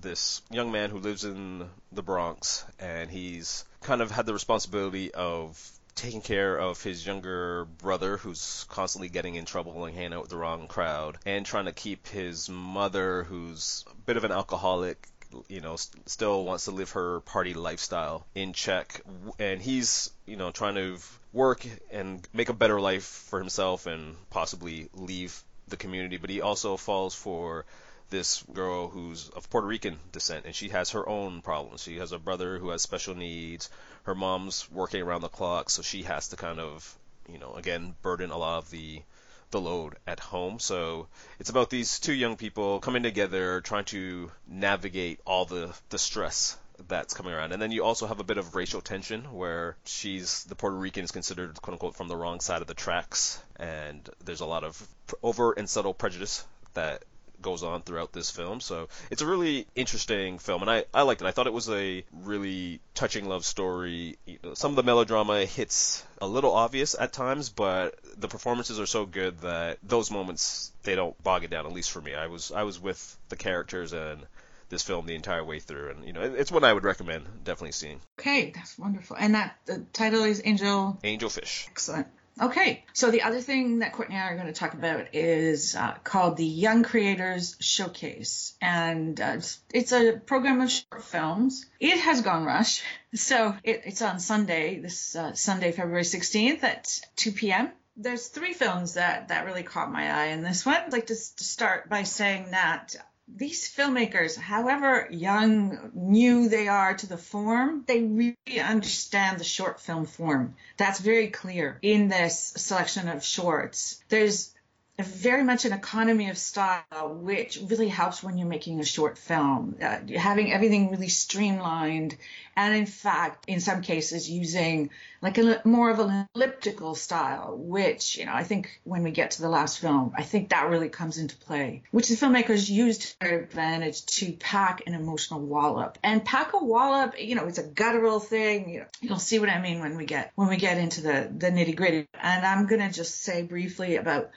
this 0.00 0.42
young 0.50 0.72
man 0.72 0.90
who 0.90 0.98
lives 0.98 1.24
in 1.24 1.68
the 1.92 2.02
Bronx, 2.02 2.64
and 2.78 3.10
he's 3.10 3.64
kind 3.82 4.00
of 4.00 4.10
had 4.10 4.26
the 4.26 4.32
responsibility 4.32 5.12
of 5.12 5.60
taking 5.94 6.22
care 6.22 6.56
of 6.56 6.82
his 6.82 7.06
younger 7.06 7.64
brother 7.64 8.16
who's 8.16 8.64
constantly 8.68 9.08
getting 9.08 9.34
in 9.34 9.44
trouble 9.44 9.84
and 9.84 9.94
hanging 9.94 10.14
out 10.14 10.22
with 10.22 10.30
the 10.30 10.36
wrong 10.36 10.66
crowd 10.66 11.18
and 11.26 11.44
trying 11.44 11.66
to 11.66 11.72
keep 11.72 12.06
his 12.08 12.48
mother 12.48 13.24
who's 13.24 13.84
a 13.90 13.94
bit 14.06 14.16
of 14.16 14.24
an 14.24 14.32
alcoholic 14.32 15.08
you 15.48 15.60
know 15.60 15.76
st- 15.76 16.08
still 16.08 16.44
wants 16.44 16.64
to 16.64 16.70
live 16.70 16.90
her 16.90 17.20
party 17.20 17.54
lifestyle 17.54 18.26
in 18.34 18.52
check 18.52 19.00
and 19.38 19.62
he's 19.62 20.10
you 20.26 20.36
know 20.36 20.50
trying 20.50 20.74
to 20.74 20.98
work 21.32 21.64
and 21.90 22.26
make 22.32 22.48
a 22.48 22.52
better 22.54 22.80
life 22.80 23.04
for 23.04 23.38
himself 23.38 23.86
and 23.86 24.16
possibly 24.30 24.88
leave 24.94 25.42
the 25.68 25.76
community. 25.76 26.16
But 26.16 26.30
he 26.30 26.40
also 26.40 26.76
falls 26.76 27.14
for 27.14 27.64
this 28.10 28.42
girl 28.52 28.88
who's 28.88 29.28
of 29.30 29.48
Puerto 29.50 29.66
Rican 29.66 29.98
descent, 30.12 30.44
and 30.44 30.54
she 30.54 30.68
has 30.70 30.90
her 30.90 31.08
own 31.08 31.42
problems. 31.42 31.82
She 31.82 31.98
has 31.98 32.12
a 32.12 32.18
brother 32.18 32.58
who 32.58 32.70
has 32.70 32.82
special 32.82 33.14
needs. 33.14 33.70
Her 34.02 34.14
mom's 34.14 34.68
working 34.70 35.02
around 35.02 35.20
the 35.22 35.28
clock, 35.28 35.70
so 35.70 35.82
she 35.82 36.02
has 36.02 36.28
to 36.28 36.36
kind 36.36 36.58
of, 36.58 36.98
you 37.28 37.38
know, 37.38 37.54
again, 37.54 37.94
burden 38.02 38.30
a 38.30 38.36
lot 38.38 38.58
of 38.58 38.70
the 38.70 39.02
the 39.50 39.60
load 39.60 39.96
at 40.06 40.20
home. 40.20 40.58
So 40.58 41.08
it's 41.38 41.50
about 41.50 41.70
these 41.70 41.98
two 41.98 42.12
young 42.12 42.36
people 42.36 42.80
coming 42.80 43.02
together, 43.02 43.60
trying 43.60 43.84
to 43.86 44.30
navigate 44.46 45.20
all 45.24 45.44
the 45.44 45.74
the 45.88 45.98
stress 45.98 46.56
that's 46.88 47.14
coming 47.14 47.34
around. 47.34 47.52
And 47.52 47.60
then 47.60 47.72
you 47.72 47.84
also 47.84 48.06
have 48.06 48.20
a 48.20 48.24
bit 48.24 48.38
of 48.38 48.54
racial 48.54 48.80
tension 48.80 49.22
where 49.32 49.76
she's 49.84 50.44
the 50.44 50.54
Puerto 50.54 50.76
Rican 50.76 51.04
is 51.04 51.10
considered 51.10 51.60
quote 51.60 51.74
unquote 51.74 51.96
from 51.96 52.08
the 52.08 52.16
wrong 52.16 52.40
side 52.40 52.62
of 52.62 52.68
the 52.68 52.74
tracks, 52.74 53.42
and 53.56 54.08
there's 54.24 54.40
a 54.40 54.46
lot 54.46 54.64
of 54.64 54.86
over 55.22 55.52
and 55.52 55.68
subtle 55.68 55.94
prejudice 55.94 56.44
that 56.74 57.02
goes 57.42 57.62
on 57.62 57.82
throughout 57.82 58.12
this 58.12 58.30
film. 58.30 58.60
So 58.60 58.88
it's 59.10 59.22
a 59.22 59.26
really 59.26 59.66
interesting 59.74 60.38
film, 60.38 60.62
and 60.62 60.70
I, 60.70 60.84
I 60.92 61.02
liked 61.02 61.22
it. 61.22 61.26
I 61.26 61.30
thought 61.30 61.46
it 61.46 61.52
was 61.52 61.68
a 61.68 62.04
really 62.12 62.80
touching 62.94 63.28
love 63.28 63.44
story. 63.44 64.18
Some 64.54 64.72
of 64.72 64.76
the 64.76 64.82
melodrama 64.82 65.44
hits 65.44 66.04
a 66.20 66.26
little 66.26 66.52
obvious 66.52 66.94
at 66.98 67.12
times, 67.12 67.48
but 67.48 67.98
the 68.16 68.28
performances 68.28 68.78
are 68.78 68.86
so 68.86 69.06
good 69.06 69.40
that 69.40 69.78
those 69.82 70.10
moments 70.10 70.72
they 70.82 70.94
don't 70.94 71.20
bog 71.22 71.44
it 71.44 71.50
down. 71.50 71.66
At 71.66 71.72
least 71.72 71.90
for 71.90 72.00
me, 72.00 72.14
I 72.14 72.26
was 72.26 72.52
I 72.52 72.62
was 72.64 72.80
with 72.80 73.16
the 73.28 73.36
characters 73.36 73.92
and 73.92 74.26
this 74.70 74.82
film 74.82 75.04
the 75.04 75.14
entire 75.14 75.44
way 75.44 75.58
through, 75.58 75.90
and 75.90 76.04
you 76.04 76.12
know, 76.12 76.22
it's 76.22 76.52
one 76.52 76.64
I 76.64 76.72
would 76.72 76.84
recommend 76.84 77.26
definitely 77.44 77.72
seeing. 77.72 78.00
Okay, 78.18 78.52
that's 78.54 78.78
wonderful. 78.78 79.16
And 79.18 79.34
that 79.34 79.56
the 79.66 79.84
title 79.92 80.24
is 80.24 80.40
Angel. 80.44 80.98
Angelfish. 81.02 81.66
Excellent. 81.68 82.06
Okay, 82.40 82.84
so 82.92 83.10
the 83.10 83.22
other 83.22 83.40
thing 83.40 83.80
that 83.80 83.92
Courtney 83.92 84.16
and 84.16 84.24
I 84.24 84.28
are 84.28 84.36
going 84.36 84.46
to 84.46 84.52
talk 84.52 84.74
about 84.74 85.14
is 85.14 85.74
uh, 85.74 85.94
called 86.04 86.36
the 86.36 86.46
Young 86.46 86.82
Creators 86.82 87.56
Showcase, 87.60 88.54
and 88.60 89.20
uh, 89.20 89.40
it's, 89.74 89.92
a 89.92 90.12
program 90.12 90.60
of 90.60 90.70
short 90.70 91.04
films. 91.04 91.66
It 91.78 91.98
has 91.98 92.22
gone 92.22 92.44
rush, 92.44 92.82
so 93.14 93.54
it, 93.62 93.82
it's 93.84 94.02
on 94.02 94.20
Sunday, 94.20 94.80
this 94.80 95.14
uh, 95.16 95.34
Sunday, 95.34 95.72
February 95.72 96.02
16th 96.02 96.62
at 96.62 97.00
2 97.16 97.32
p.m 97.32 97.72
there's 97.96 98.28
three 98.28 98.54
films 98.54 98.94
that 98.94 99.28
that 99.28 99.44
really 99.44 99.62
caught 99.62 99.92
my 99.92 100.10
eye 100.10 100.26
in 100.28 100.42
this 100.42 100.64
one. 100.64 100.76
I'd 100.76 100.92
like 100.92 101.08
to, 101.08 101.14
to 101.14 101.44
start 101.44 101.90
by 101.90 102.04
saying 102.04 102.52
that 102.52 102.96
these 103.36 103.74
filmmakers, 103.74 104.36
however 104.36 105.08
young, 105.10 105.90
new 105.94 106.48
they 106.48 106.68
are 106.68 106.94
to 106.94 107.06
the 107.06 107.16
form, 107.16 107.84
they 107.86 108.02
really 108.02 108.60
understand 108.60 109.38
the 109.38 109.44
short 109.44 109.80
film 109.80 110.06
form. 110.06 110.54
That's 110.76 111.00
very 111.00 111.28
clear 111.28 111.78
in 111.82 112.08
this 112.08 112.52
selection 112.56 113.08
of 113.08 113.24
shorts. 113.24 114.02
There's 114.08 114.54
very 115.02 115.44
much 115.44 115.64
an 115.64 115.72
economy 115.72 116.30
of 116.30 116.38
style, 116.38 117.14
which 117.20 117.58
really 117.68 117.88
helps 117.88 118.22
when 118.22 118.38
you're 118.38 118.48
making 118.48 118.80
a 118.80 118.84
short 118.84 119.18
film. 119.18 119.76
Uh, 119.82 119.98
having 120.16 120.52
everything 120.52 120.90
really 120.90 121.08
streamlined, 121.08 122.16
and 122.56 122.74
in 122.74 122.86
fact, 122.86 123.44
in 123.48 123.60
some 123.60 123.82
cases, 123.82 124.28
using 124.28 124.90
like 125.22 125.38
a 125.38 125.60
more 125.64 125.90
of 125.90 125.98
an 125.98 126.26
elliptical 126.34 126.94
style, 126.94 127.56
which 127.56 128.16
you 128.16 128.26
know 128.26 128.32
I 128.32 128.44
think 128.44 128.80
when 128.84 129.02
we 129.02 129.10
get 129.10 129.32
to 129.32 129.42
the 129.42 129.48
last 129.48 129.78
film, 129.78 130.12
I 130.16 130.22
think 130.22 130.48
that 130.48 130.70
really 130.70 130.88
comes 130.88 131.18
into 131.18 131.36
play, 131.36 131.82
which 131.90 132.08
the 132.08 132.14
filmmakers 132.14 132.70
used 132.70 133.02
to 133.02 133.20
their 133.20 133.40
advantage 133.40 134.04
to 134.06 134.32
pack 134.32 134.82
an 134.86 134.94
emotional 134.94 135.40
wallop 135.40 135.98
and 136.02 136.24
pack 136.24 136.52
a 136.54 136.64
wallop. 136.64 137.20
You 137.20 137.34
know, 137.34 137.46
it's 137.46 137.58
a 137.58 137.66
guttural 137.66 138.20
thing. 138.20 138.70
You 138.70 138.80
know, 138.80 138.86
you'll 139.00 139.18
see 139.18 139.38
what 139.38 139.48
I 139.48 139.60
mean 139.60 139.80
when 139.80 139.96
we 139.96 140.06
get 140.06 140.32
when 140.34 140.48
we 140.48 140.56
get 140.56 140.78
into 140.78 141.02
the 141.02 141.30
the 141.36 141.50
nitty 141.50 141.76
gritty. 141.76 142.06
And 142.14 142.46
I'm 142.46 142.66
gonna 142.66 142.90
just 142.90 143.22
say 143.22 143.42
briefly 143.42 143.96
about 143.96 144.30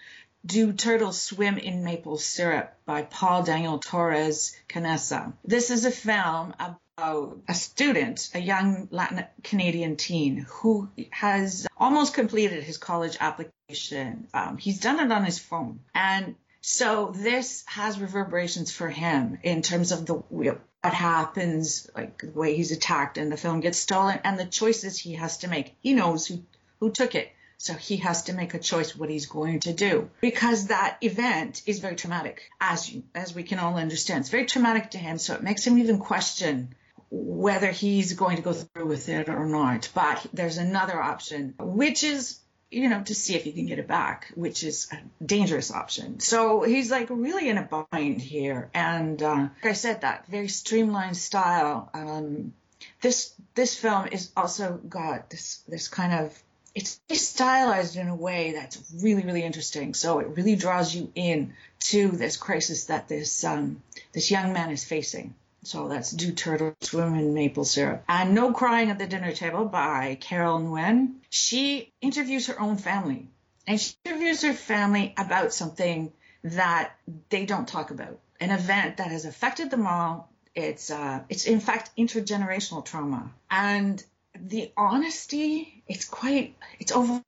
do 0.45 0.73
Turtles 0.73 1.21
Swim 1.21 1.57
in 1.57 1.83
Maple 1.83 2.17
Syrup 2.17 2.73
by 2.85 3.03
Paul 3.03 3.43
Daniel 3.43 3.79
Torres 3.79 4.55
Canessa. 4.67 5.33
This 5.45 5.69
is 5.71 5.85
a 5.85 5.91
film 5.91 6.53
about 6.59 7.39
a 7.47 7.53
student, 7.53 8.29
a 8.33 8.39
young 8.39 8.87
Latin 8.91 9.25
Canadian 9.43 9.95
teen 9.95 10.45
who 10.49 10.89
has 11.11 11.65
almost 11.77 12.13
completed 12.13 12.63
his 12.63 12.77
college 12.77 13.17
application. 13.19 14.27
Um, 14.33 14.57
he's 14.57 14.79
done 14.79 14.99
it 14.99 15.11
on 15.11 15.25
his 15.25 15.39
phone. 15.39 15.79
And 15.95 16.35
so 16.61 17.11
this 17.15 17.63
has 17.67 17.99
reverberations 17.99 18.71
for 18.71 18.89
him 18.89 19.39
in 19.43 19.61
terms 19.61 19.91
of 19.91 20.05
the 20.05 20.13
what 20.13 20.93
happens, 20.93 21.89
like 21.95 22.19
the 22.19 22.31
way 22.31 22.55
he's 22.55 22.71
attacked 22.71 23.17
and 23.17 23.31
the 23.31 23.37
film 23.37 23.61
gets 23.61 23.77
stolen 23.77 24.19
and 24.23 24.37
the 24.37 24.45
choices 24.45 24.97
he 24.97 25.13
has 25.13 25.37
to 25.39 25.47
make. 25.47 25.75
He 25.79 25.93
knows 25.93 26.27
who, 26.27 26.43
who 26.79 26.91
took 26.91 27.15
it 27.15 27.32
so 27.57 27.73
he 27.73 27.97
has 27.97 28.23
to 28.23 28.33
make 28.33 28.53
a 28.53 28.59
choice 28.59 28.95
what 28.95 29.09
he's 29.09 29.25
going 29.25 29.59
to 29.61 29.73
do 29.73 30.09
because 30.21 30.67
that 30.67 30.97
event 31.01 31.61
is 31.65 31.79
very 31.79 31.95
traumatic, 31.95 32.49
as 32.59 32.91
you, 32.91 33.03
as 33.15 33.33
we 33.33 33.43
can 33.43 33.59
all 33.59 33.75
understand. 33.75 34.21
It's 34.21 34.29
very 34.29 34.45
traumatic 34.45 34.91
to 34.91 34.97
him, 34.97 35.17
so 35.17 35.35
it 35.35 35.43
makes 35.43 35.65
him 35.65 35.77
even 35.77 35.99
question 35.99 36.75
whether 37.09 37.71
he's 37.71 38.13
going 38.13 38.37
to 38.37 38.41
go 38.41 38.53
through 38.53 38.87
with 38.87 39.07
it 39.07 39.29
or 39.29 39.45
not. 39.45 39.89
But 39.93 40.25
there's 40.33 40.57
another 40.57 41.01
option, 41.01 41.53
which 41.59 42.03
is 42.03 42.39
you 42.73 42.89
know, 42.89 43.03
to 43.03 43.13
see 43.15 43.35
if 43.35 43.43
he 43.43 43.51
can 43.51 43.67
get 43.67 43.79
it 43.79 43.87
back, 43.87 44.31
which 44.35 44.63
is 44.63 44.91
a 44.91 44.97
dangerous 45.23 45.71
option. 45.71 46.19
So 46.19 46.63
he's 46.63 46.89
like 46.89 47.07
really 47.09 47.47
in 47.47 47.57
a 47.57 47.85
bind 47.91 48.19
here. 48.19 48.69
And 48.73 49.21
uh, 49.21 49.35
like 49.35 49.65
I 49.65 49.73
said, 49.73 50.01
that 50.01 50.25
very 50.27 50.47
streamlined 50.47 51.15
style. 51.15 51.89
Um, 51.93 52.53
this 53.01 53.33
this 53.53 53.77
film 53.77 54.07
is 54.11 54.31
also 54.35 54.73
got 54.89 55.29
this 55.29 55.63
this 55.67 55.87
kind 55.87 56.13
of 56.13 56.43
it's 56.75 56.99
stylized 57.13 57.97
in 57.97 58.07
a 58.07 58.15
way 58.15 58.53
that's 58.53 58.81
really, 59.01 59.23
really 59.23 59.43
interesting. 59.43 59.93
So 59.93 60.19
it 60.19 60.35
really 60.35 60.55
draws 60.55 60.93
you 60.93 61.11
in 61.13 61.53
to 61.81 62.09
this 62.09 62.37
crisis 62.37 62.85
that 62.85 63.07
this 63.07 63.43
um, 63.43 63.81
this 64.11 64.31
young 64.31 64.53
man 64.53 64.71
is 64.71 64.83
facing. 64.83 65.35
So 65.63 65.87
that's 65.87 66.11
Do 66.11 66.31
Turtle 66.31 66.75
Swim 66.81 67.15
in 67.15 67.33
Maple 67.33 67.63
Syrup. 67.63 68.03
And 68.09 68.35
No 68.35 68.51
Crying 68.51 68.89
at 68.89 68.99
the 68.99 69.07
Dinner 69.07 69.31
Table 69.31 69.65
by 69.65 70.17
Carol 70.19 70.59
Nguyen. 70.59 71.15
She 71.29 71.93
interviews 72.01 72.47
her 72.47 72.59
own 72.59 72.77
family. 72.77 73.27
And 73.65 73.79
she 73.79 73.95
interviews 74.03 74.41
her 74.41 74.53
family 74.53 75.13
about 75.17 75.53
something 75.53 76.11
that 76.43 76.91
they 77.29 77.45
don't 77.45 77.67
talk 77.67 77.91
about. 77.91 78.19
An 78.41 78.51
event 78.51 78.97
that 78.97 79.11
has 79.11 79.23
affected 79.23 79.69
them 79.69 79.87
all. 79.87 80.29
It's 80.53 80.91
uh, 80.91 81.21
it's 81.29 81.45
in 81.45 81.61
fact 81.61 81.91
intergenerational 81.97 82.83
trauma. 82.83 83.31
And 83.49 84.03
the 84.39 84.71
honesty 84.75 85.83
it's 85.87 86.05
quite 86.05 86.55
it's 86.79 86.91
over 86.91 87.23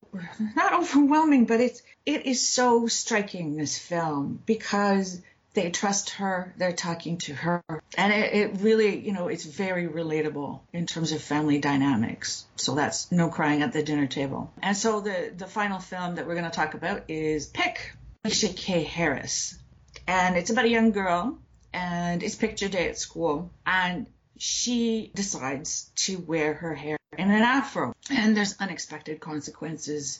not 0.55 0.73
overwhelming 0.73 1.45
but 1.45 1.61
it's 1.61 1.81
it 2.05 2.25
is 2.25 2.47
so 2.47 2.87
striking 2.87 3.55
this 3.55 3.77
film 3.77 4.41
because 4.45 5.21
they 5.53 5.69
trust 5.71 6.11
her 6.11 6.53
they're 6.57 6.73
talking 6.73 7.17
to 7.17 7.33
her 7.33 7.63
and 7.97 8.11
it, 8.11 8.33
it 8.33 8.61
really 8.61 8.99
you 8.99 9.13
know 9.13 9.27
it's 9.27 9.45
very 9.45 9.87
relatable 9.87 10.59
in 10.73 10.85
terms 10.85 11.11
of 11.11 11.21
family 11.21 11.59
dynamics. 11.59 12.45
So 12.55 12.75
that's 12.75 13.11
no 13.11 13.29
crying 13.29 13.61
at 13.61 13.73
the 13.73 13.83
dinner 13.83 14.07
table. 14.07 14.51
And 14.61 14.75
so 14.75 15.01
the 15.01 15.33
the 15.35 15.47
final 15.47 15.79
film 15.79 16.15
that 16.15 16.27
we're 16.27 16.35
going 16.35 16.49
to 16.49 16.55
talk 16.55 16.73
about 16.73 17.03
is 17.09 17.47
pick 17.47 17.93
alicia 18.23 18.49
k. 18.49 18.83
Harris. 18.83 19.57
And 20.07 20.37
it's 20.37 20.49
about 20.49 20.65
a 20.65 20.69
young 20.69 20.91
girl 20.91 21.39
and 21.73 22.21
it's 22.21 22.35
picture 22.35 22.67
day 22.69 22.89
at 22.89 22.97
school. 22.97 23.51
And 23.65 24.07
she 24.37 25.11
decides 25.13 25.91
to 25.95 26.17
wear 26.17 26.53
her 26.53 26.75
hair 26.75 26.97
in 27.17 27.31
an 27.31 27.41
afro. 27.41 27.95
And 28.09 28.35
there's 28.35 28.55
unexpected 28.59 29.19
consequences 29.19 30.19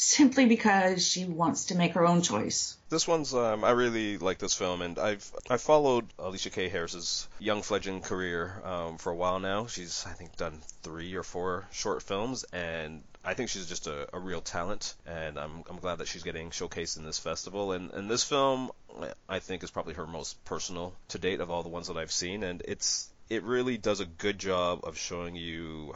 simply 0.00 0.46
because 0.46 1.06
she 1.06 1.26
wants 1.26 1.66
to 1.66 1.74
make 1.74 1.92
her 1.92 2.06
own 2.06 2.22
choice. 2.22 2.76
This 2.88 3.06
one's 3.06 3.34
um, 3.34 3.64
I 3.64 3.72
really 3.72 4.16
like 4.16 4.38
this 4.38 4.54
film, 4.54 4.80
and 4.80 4.98
I've 4.98 5.30
I 5.48 5.58
followed 5.58 6.06
Alicia 6.18 6.50
K. 6.50 6.68
Harris's 6.68 7.28
young 7.38 7.60
fledgling 7.60 8.00
career 8.00 8.62
um, 8.64 8.96
for 8.96 9.12
a 9.12 9.14
while 9.14 9.38
now. 9.38 9.66
She's 9.66 10.04
I 10.06 10.12
think 10.12 10.36
done 10.36 10.60
three 10.82 11.14
or 11.14 11.22
four 11.22 11.68
short 11.70 12.02
films, 12.02 12.44
and 12.52 13.02
I 13.22 13.34
think 13.34 13.50
she's 13.50 13.66
just 13.66 13.86
a, 13.86 14.08
a 14.14 14.18
real 14.18 14.40
talent, 14.40 14.94
and 15.06 15.38
I'm 15.38 15.64
I'm 15.68 15.76
glad 15.76 15.98
that 15.98 16.08
she's 16.08 16.22
getting 16.22 16.50
showcased 16.50 16.96
in 16.96 17.04
this 17.04 17.18
festival. 17.18 17.72
And 17.72 17.90
and 17.90 18.10
this 18.10 18.24
film 18.24 18.70
I 19.28 19.38
think 19.38 19.62
is 19.62 19.70
probably 19.70 19.94
her 19.94 20.06
most 20.06 20.42
personal 20.46 20.94
to 21.08 21.18
date 21.18 21.40
of 21.40 21.50
all 21.50 21.62
the 21.62 21.68
ones 21.68 21.88
that 21.88 21.98
I've 21.98 22.10
seen, 22.10 22.42
and 22.42 22.62
it's 22.66 23.09
it 23.30 23.44
really 23.44 23.78
does 23.78 24.00
a 24.00 24.04
good 24.04 24.38
job 24.38 24.80
of 24.82 24.98
showing 24.98 25.36
you 25.36 25.94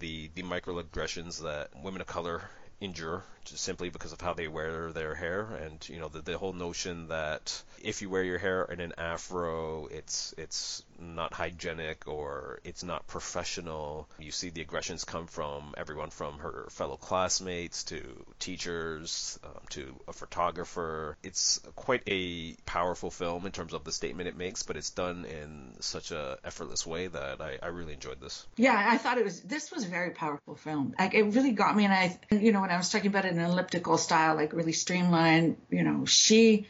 the 0.00 0.30
the 0.34 0.42
microaggressions 0.42 1.42
that 1.42 1.70
women 1.82 2.00
of 2.00 2.06
color 2.06 2.42
endure 2.80 3.22
just 3.44 3.62
simply 3.62 3.88
because 3.88 4.12
of 4.12 4.20
how 4.20 4.34
they 4.34 4.48
wear 4.48 4.92
their 4.92 5.14
hair 5.14 5.42
and 5.64 5.88
you 5.88 5.98
know 5.98 6.08
the, 6.08 6.20
the 6.20 6.38
whole 6.38 6.52
notion 6.52 7.08
that 7.08 7.62
if 7.82 8.02
you 8.02 8.10
wear 8.10 8.22
your 8.22 8.38
hair 8.38 8.64
in 8.64 8.80
an 8.80 8.92
afro 8.98 9.86
it's 9.86 10.34
it's 10.38 10.84
not 11.02 11.32
hygienic 11.32 12.06
or 12.06 12.60
it's 12.64 12.82
not 12.82 13.06
professional. 13.06 14.08
You 14.18 14.30
see 14.30 14.50
the 14.50 14.60
aggressions 14.60 15.04
come 15.04 15.26
from 15.26 15.74
everyone 15.76 16.10
from 16.10 16.38
her 16.38 16.68
fellow 16.70 16.96
classmates 16.96 17.84
to 17.84 18.02
teachers 18.38 19.38
um, 19.44 19.60
to 19.70 19.94
a 20.08 20.12
photographer. 20.12 21.16
It's 21.22 21.60
quite 21.74 22.02
a 22.06 22.54
powerful 22.64 23.10
film 23.10 23.46
in 23.46 23.52
terms 23.52 23.72
of 23.72 23.84
the 23.84 23.92
statement 23.92 24.28
it 24.28 24.36
makes 24.36 24.62
but 24.62 24.76
it's 24.76 24.90
done 24.90 25.24
in 25.24 25.72
such 25.80 26.12
a 26.12 26.38
effortless 26.44 26.86
way 26.86 27.08
that 27.08 27.40
I, 27.40 27.58
I 27.62 27.68
really 27.68 27.94
enjoyed 27.94 28.20
this. 28.20 28.46
Yeah 28.56 28.80
I 28.88 28.98
thought 28.98 29.18
it 29.18 29.24
was 29.24 29.40
this 29.40 29.70
was 29.70 29.84
a 29.84 29.88
very 29.88 30.10
powerful 30.10 30.54
film. 30.54 30.94
Like 30.98 31.14
it 31.14 31.22
really 31.22 31.52
got 31.52 31.76
me 31.76 31.84
and 31.84 31.92
I 31.92 32.18
you 32.30 32.52
know 32.52 32.60
when 32.60 32.70
I 32.70 32.76
was 32.76 32.90
talking 32.90 33.08
about 33.08 33.24
it 33.24 33.31
an 33.38 33.44
elliptical 33.44 33.98
style, 33.98 34.36
like 34.36 34.52
really 34.52 34.72
streamlined. 34.72 35.56
You 35.70 35.84
know, 35.84 36.04
she, 36.06 36.66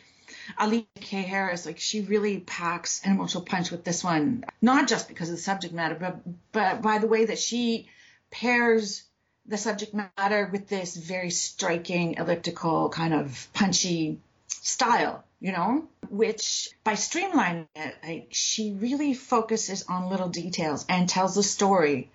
Ali 0.58 0.88
K. 0.96 1.22
Harris, 1.22 1.66
like 1.66 1.78
she 1.78 2.02
really 2.02 2.40
packs 2.40 3.00
an 3.04 3.12
emotional 3.12 3.44
punch 3.44 3.70
with 3.70 3.84
this 3.84 4.02
one, 4.02 4.44
not 4.60 4.88
just 4.88 5.08
because 5.08 5.28
of 5.28 5.36
the 5.36 5.42
subject 5.42 5.74
matter, 5.74 5.96
but 5.98 6.20
but 6.52 6.82
by 6.82 6.98
the 6.98 7.06
way 7.06 7.24
that 7.26 7.38
she 7.38 7.88
pairs 8.30 9.04
the 9.46 9.58
subject 9.58 9.94
matter 9.94 10.48
with 10.52 10.68
this 10.68 10.96
very 10.96 11.30
striking 11.30 12.14
elliptical 12.14 12.88
kind 12.90 13.12
of 13.12 13.48
punchy 13.52 14.20
style 14.48 15.24
you 15.42 15.50
know, 15.50 15.84
which 16.08 16.70
by 16.84 16.92
streamlining 16.92 17.66
it, 17.74 17.94
like, 18.04 18.28
she 18.30 18.72
really 18.72 19.12
focuses 19.12 19.84
on 19.88 20.08
little 20.08 20.28
details 20.28 20.86
and 20.88 21.08
tells 21.08 21.34
the 21.34 21.42
story 21.42 22.12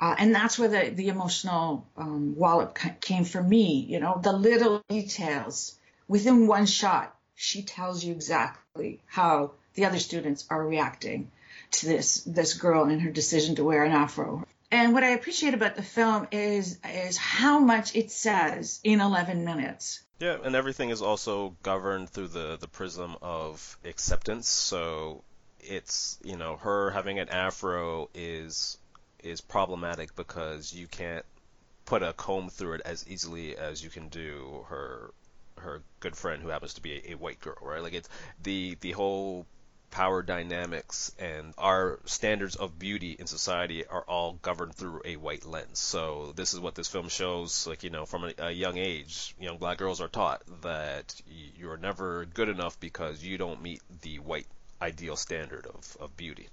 uh, 0.00 0.14
and 0.18 0.34
that's 0.34 0.58
where 0.58 0.68
the, 0.68 0.90
the 0.90 1.08
emotional 1.08 1.86
um, 1.96 2.36
wallop 2.36 2.78
came 3.00 3.24
for 3.24 3.42
me. 3.42 3.86
You 3.88 4.00
know, 4.00 4.20
the 4.22 4.32
little 4.32 4.82
details 4.88 5.78
within 6.08 6.46
one 6.46 6.66
shot, 6.66 7.16
she 7.34 7.62
tells 7.62 8.04
you 8.04 8.12
exactly 8.12 9.00
how 9.06 9.52
the 9.74 9.84
other 9.84 9.98
students 9.98 10.44
are 10.50 10.66
reacting 10.66 11.30
to 11.70 11.86
this 11.86 12.22
this 12.24 12.54
girl 12.54 12.84
and 12.84 13.00
her 13.02 13.10
decision 13.10 13.56
to 13.56 13.64
wear 13.64 13.84
an 13.84 13.92
afro. 13.92 14.44
And 14.70 14.92
what 14.92 15.04
I 15.04 15.10
appreciate 15.10 15.54
about 15.54 15.76
the 15.76 15.82
film 15.82 16.28
is 16.32 16.78
is 16.84 17.16
how 17.16 17.58
much 17.58 17.94
it 17.94 18.10
says 18.10 18.80
in 18.84 19.00
11 19.00 19.44
minutes. 19.44 20.02
Yeah, 20.18 20.38
and 20.42 20.56
everything 20.56 20.90
is 20.90 21.02
also 21.02 21.56
governed 21.62 22.10
through 22.10 22.28
the 22.28 22.56
the 22.58 22.68
prism 22.68 23.16
of 23.22 23.78
acceptance. 23.84 24.48
So 24.48 25.22
it's 25.60 26.18
you 26.22 26.36
know 26.36 26.56
her 26.56 26.90
having 26.90 27.18
an 27.18 27.28
afro 27.28 28.08
is 28.14 28.78
is 29.26 29.40
problematic 29.40 30.14
because 30.16 30.72
you 30.72 30.86
can't 30.86 31.24
put 31.84 32.02
a 32.02 32.12
comb 32.12 32.48
through 32.48 32.74
it 32.74 32.82
as 32.84 33.06
easily 33.08 33.56
as 33.56 33.82
you 33.82 33.90
can 33.90 34.08
do 34.08 34.64
her 34.68 35.12
her 35.58 35.82
good 36.00 36.16
friend 36.16 36.42
who 36.42 36.48
happens 36.48 36.74
to 36.74 36.82
be 36.82 36.92
a, 36.92 37.12
a 37.12 37.14
white 37.14 37.40
girl, 37.40 37.56
right? 37.62 37.82
Like 37.82 37.94
it's 37.94 38.08
the 38.42 38.76
the 38.80 38.92
whole 38.92 39.46
power 39.90 40.20
dynamics 40.22 41.12
and 41.18 41.54
our 41.56 42.00
standards 42.04 42.56
of 42.56 42.78
beauty 42.78 43.16
in 43.18 43.26
society 43.26 43.86
are 43.86 44.02
all 44.02 44.34
governed 44.34 44.74
through 44.74 45.00
a 45.04 45.16
white 45.16 45.46
lens. 45.46 45.78
So 45.78 46.32
this 46.36 46.52
is 46.54 46.60
what 46.60 46.74
this 46.74 46.88
film 46.88 47.08
shows. 47.08 47.66
Like 47.66 47.82
you 47.84 47.90
know, 47.90 48.04
from 48.04 48.24
a, 48.24 48.32
a 48.38 48.50
young 48.50 48.76
age, 48.78 49.34
young 49.40 49.58
black 49.58 49.78
girls 49.78 50.00
are 50.00 50.08
taught 50.08 50.42
that 50.62 51.14
you're 51.56 51.78
never 51.78 52.26
good 52.26 52.48
enough 52.48 52.78
because 52.80 53.24
you 53.24 53.38
don't 53.38 53.62
meet 53.62 53.80
the 54.02 54.18
white 54.18 54.46
ideal 54.82 55.16
standard 55.16 55.66
of, 55.66 55.96
of 56.00 56.16
beauty. 56.16 56.48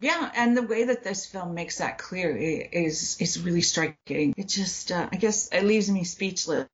Yeah, 0.00 0.30
and 0.34 0.56
the 0.56 0.62
way 0.62 0.84
that 0.84 1.04
this 1.04 1.26
film 1.26 1.54
makes 1.54 1.78
that 1.78 1.98
clear 1.98 2.34
is 2.34 3.18
is 3.20 3.40
really 3.40 3.60
striking. 3.60 4.34
It 4.36 4.48
just, 4.48 4.90
uh, 4.90 5.08
I 5.12 5.16
guess, 5.16 5.48
it 5.52 5.64
leaves 5.64 5.90
me 5.90 6.04
speechless. 6.04 6.68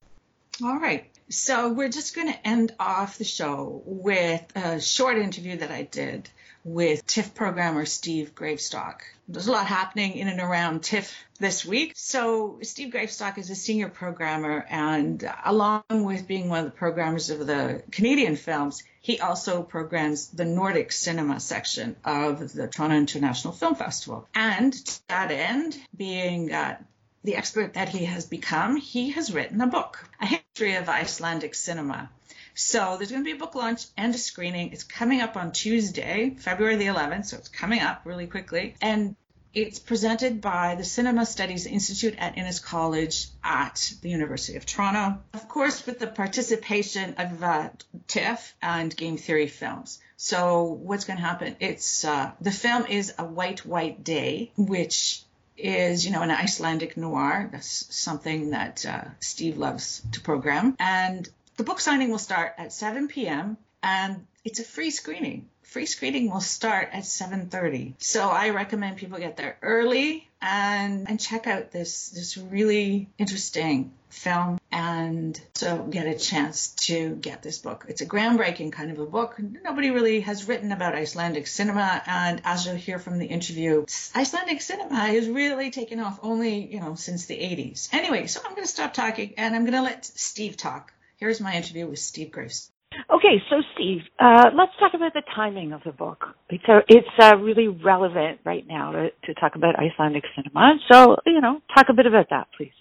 All 0.62 0.78
right, 0.78 1.10
So 1.28 1.72
we're 1.72 1.88
just 1.88 2.14
going 2.14 2.32
to 2.32 2.46
end 2.46 2.72
off 2.78 3.18
the 3.18 3.24
show 3.24 3.82
with 3.84 4.44
a 4.54 4.80
short 4.80 5.18
interview 5.18 5.56
that 5.58 5.70
I 5.72 5.82
did 5.82 6.28
with 6.66 7.06
TIFF 7.06 7.32
programmer 7.32 7.86
Steve 7.86 8.34
Gravestock. 8.34 9.04
There's 9.28 9.46
a 9.46 9.52
lot 9.52 9.68
happening 9.68 10.16
in 10.16 10.26
and 10.26 10.40
around 10.40 10.82
TIFF 10.82 11.14
this 11.38 11.64
week. 11.64 11.92
So 11.94 12.58
Steve 12.62 12.90
Gravestock 12.90 13.38
is 13.38 13.50
a 13.50 13.54
senior 13.54 13.88
programmer 13.88 14.66
and 14.68 15.24
along 15.44 15.84
with 15.88 16.26
being 16.26 16.48
one 16.48 16.58
of 16.58 16.64
the 16.64 16.76
programmers 16.76 17.30
of 17.30 17.46
the 17.46 17.84
Canadian 17.92 18.34
films, 18.34 18.82
he 19.00 19.20
also 19.20 19.62
programs 19.62 20.26
the 20.30 20.44
Nordic 20.44 20.90
cinema 20.90 21.38
section 21.38 21.94
of 22.04 22.52
the 22.52 22.66
Toronto 22.66 22.96
International 22.96 23.54
Film 23.54 23.76
Festival. 23.76 24.26
And 24.34 24.72
to 24.72 25.08
that 25.08 25.30
end, 25.30 25.78
being 25.96 26.52
uh, 26.52 26.78
the 27.22 27.36
expert 27.36 27.74
that 27.74 27.90
he 27.90 28.06
has 28.06 28.26
become, 28.26 28.74
he 28.74 29.10
has 29.10 29.32
written 29.32 29.60
a 29.60 29.68
book, 29.68 30.04
A 30.20 30.26
History 30.26 30.74
of 30.74 30.88
Icelandic 30.88 31.54
Cinema. 31.54 32.10
So 32.56 32.96
there's 32.96 33.10
going 33.10 33.22
to 33.22 33.30
be 33.30 33.36
a 33.36 33.38
book 33.38 33.54
launch 33.54 33.84
and 33.98 34.14
a 34.14 34.18
screening. 34.18 34.72
It's 34.72 34.82
coming 34.82 35.20
up 35.20 35.36
on 35.36 35.52
Tuesday, 35.52 36.34
February 36.38 36.76
the 36.76 36.86
11th, 36.86 37.26
so 37.26 37.36
it's 37.36 37.50
coming 37.50 37.80
up 37.80 38.00
really 38.06 38.26
quickly. 38.26 38.74
And 38.80 39.14
it's 39.52 39.78
presented 39.78 40.40
by 40.40 40.74
the 40.74 40.82
Cinema 40.82 41.26
Studies 41.26 41.66
Institute 41.66 42.14
at 42.16 42.38
Innis 42.38 42.58
College 42.58 43.26
at 43.44 43.92
the 44.00 44.08
University 44.08 44.56
of 44.56 44.64
Toronto. 44.64 45.18
Of 45.34 45.48
course, 45.48 45.84
with 45.84 45.98
the 45.98 46.06
participation 46.06 47.14
of 47.18 47.42
uh, 47.42 47.68
TIFF 48.08 48.54
and 48.62 48.96
Game 48.96 49.18
Theory 49.18 49.48
Films. 49.48 49.98
So 50.16 50.64
what's 50.64 51.04
going 51.04 51.18
to 51.18 51.24
happen? 51.24 51.56
It's 51.60 52.06
uh, 52.06 52.32
the 52.40 52.50
film 52.50 52.86
is 52.86 53.12
A 53.18 53.24
White 53.24 53.66
White 53.66 54.02
Day, 54.02 54.52
which 54.56 55.22
is, 55.58 56.06
you 56.06 56.12
know, 56.12 56.22
an 56.22 56.30
Icelandic 56.30 56.96
noir. 56.96 57.48
That's 57.52 57.94
something 57.94 58.50
that 58.50 58.84
uh, 58.86 59.04
Steve 59.20 59.58
loves 59.58 60.02
to 60.12 60.20
program. 60.20 60.76
And 60.78 61.28
the 61.56 61.64
book 61.64 61.80
signing 61.80 62.10
will 62.10 62.18
start 62.18 62.54
at 62.58 62.72
7 62.72 63.08
p.m. 63.08 63.56
and 63.82 64.26
it's 64.44 64.60
a 64.60 64.64
free 64.64 64.90
screening. 64.90 65.48
Free 65.62 65.86
screening 65.86 66.30
will 66.30 66.40
start 66.40 66.90
at 66.92 67.02
7:30. 67.02 67.94
So 67.98 68.28
I 68.28 68.50
recommend 68.50 68.98
people 68.98 69.18
get 69.18 69.36
there 69.36 69.58
early 69.62 70.28
and 70.40 71.08
and 71.08 71.18
check 71.18 71.46
out 71.46 71.72
this 71.72 72.10
this 72.10 72.36
really 72.36 73.08
interesting 73.18 73.92
film 74.08 74.58
and 74.70 75.38
so 75.54 75.82
get 75.82 76.06
a 76.06 76.16
chance 76.16 76.68
to 76.86 77.16
get 77.16 77.42
this 77.42 77.58
book. 77.58 77.86
It's 77.88 78.00
a 78.00 78.06
groundbreaking 78.06 78.72
kind 78.72 78.90
of 78.90 78.98
a 78.98 79.06
book. 79.06 79.36
Nobody 79.38 79.90
really 79.90 80.20
has 80.20 80.46
written 80.46 80.72
about 80.72 80.94
Icelandic 80.94 81.46
cinema 81.46 82.02
and 82.06 82.40
as 82.44 82.64
you'll 82.64 82.76
hear 82.76 82.98
from 82.98 83.18
the 83.18 83.26
interview, 83.26 83.84
Icelandic 84.14 84.62
cinema 84.62 85.06
is 85.06 85.28
really 85.28 85.70
taken 85.70 86.00
off 86.00 86.20
only, 86.22 86.66
you 86.66 86.80
know, 86.80 86.94
since 86.94 87.26
the 87.26 87.36
80s. 87.36 87.88
Anyway, 87.92 88.26
so 88.26 88.40
I'm 88.44 88.52
going 88.52 88.62
to 88.62 88.68
stop 88.68 88.94
talking 88.94 89.34
and 89.36 89.54
I'm 89.54 89.62
going 89.62 89.74
to 89.74 89.82
let 89.82 90.04
Steve 90.04 90.56
talk 90.56 90.92
Here's 91.18 91.40
my 91.40 91.54
interview 91.54 91.86
with 91.86 91.98
Steve 91.98 92.30
Graves. 92.30 92.70
Okay, 93.10 93.42
so 93.48 93.56
Steve, 93.74 94.02
uh, 94.18 94.50
let's 94.54 94.72
talk 94.78 94.92
about 94.94 95.14
the 95.14 95.22
timing 95.34 95.72
of 95.72 95.80
the 95.84 95.92
book. 95.92 96.24
It's, 96.50 96.64
uh, 96.68 96.80
it's 96.88 97.08
uh, 97.18 97.36
really 97.36 97.68
relevant 97.68 98.40
right 98.44 98.66
now 98.66 98.92
to, 98.92 99.08
to 99.24 99.34
talk 99.40 99.54
about 99.54 99.76
Icelandic 99.78 100.24
cinema. 100.34 100.74
So, 100.92 101.16
you 101.24 101.40
know, 101.40 101.60
talk 101.74 101.86
a 101.88 101.94
bit 101.94 102.06
about 102.06 102.26
that, 102.30 102.48
please. 102.56 102.72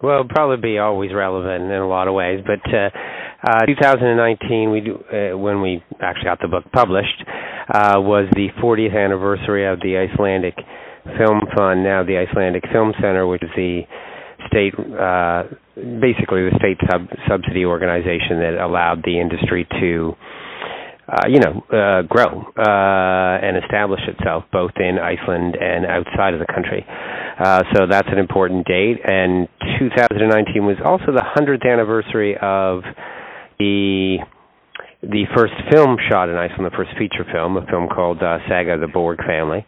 Well, 0.00 0.22
probably 0.28 0.58
be 0.62 0.78
always 0.78 1.12
relevant 1.12 1.64
in 1.64 1.72
a 1.72 1.88
lot 1.88 2.06
of 2.06 2.14
ways, 2.14 2.44
but 2.46 2.62
uh, 2.72 2.90
uh, 3.42 3.66
2019, 3.66 4.70
we 4.70 4.80
do, 4.80 4.94
uh, 4.94 5.36
when 5.36 5.60
we 5.60 5.82
actually 6.00 6.24
got 6.24 6.40
the 6.40 6.46
book 6.46 6.64
published, 6.72 7.24
uh, 7.74 7.98
was 7.98 8.28
the 8.34 8.48
40th 8.62 8.94
anniversary 8.96 9.66
of 9.66 9.80
the 9.80 9.98
Icelandic 9.98 10.54
Film 11.18 11.42
Fund, 11.56 11.82
now 11.82 12.04
the 12.04 12.18
Icelandic 12.18 12.62
Film 12.70 12.92
Center, 13.00 13.26
which 13.26 13.42
is 13.42 13.50
the 13.56 13.82
state, 14.46 14.74
uh, 14.78 15.44
basically 15.76 16.46
the 16.48 16.54
state 16.58 16.78
sub- 16.90 17.10
subsidy 17.28 17.64
organization 17.64 18.38
that 18.40 18.58
allowed 18.62 19.02
the 19.04 19.18
industry 19.20 19.66
to, 19.80 20.14
uh, 21.08 21.26
you 21.28 21.40
know, 21.40 21.64
uh, 21.72 22.02
grow 22.02 22.46
uh, 22.56 23.44
and 23.44 23.56
establish 23.56 24.00
itself 24.06 24.44
both 24.52 24.72
in 24.76 24.98
Iceland 24.98 25.56
and 25.60 25.86
outside 25.86 26.34
of 26.34 26.40
the 26.40 26.46
country. 26.52 26.84
Uh, 26.88 27.62
so 27.74 27.86
that's 27.88 28.08
an 28.10 28.18
important 28.18 28.66
date. 28.66 28.98
And 29.04 29.48
2019 29.78 30.66
was 30.66 30.76
also 30.84 31.12
the 31.12 31.24
100th 31.36 31.64
anniversary 31.66 32.36
of 32.40 32.82
the 33.58 34.18
the 35.02 35.24
first 35.34 35.54
film 35.70 35.96
shot 36.10 36.28
in 36.28 36.34
Iceland, 36.34 36.66
the 36.66 36.76
first 36.76 36.90
feature 36.98 37.24
film, 37.30 37.56
a 37.56 37.64
film 37.66 37.88
called 37.88 38.18
uh, 38.22 38.38
Saga 38.48 38.74
of 38.74 38.80
the 38.80 38.88
Borg 38.88 39.18
Family. 39.24 39.64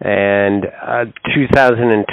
And 0.00 0.64
uh, 0.64 1.04
2020 1.34 2.04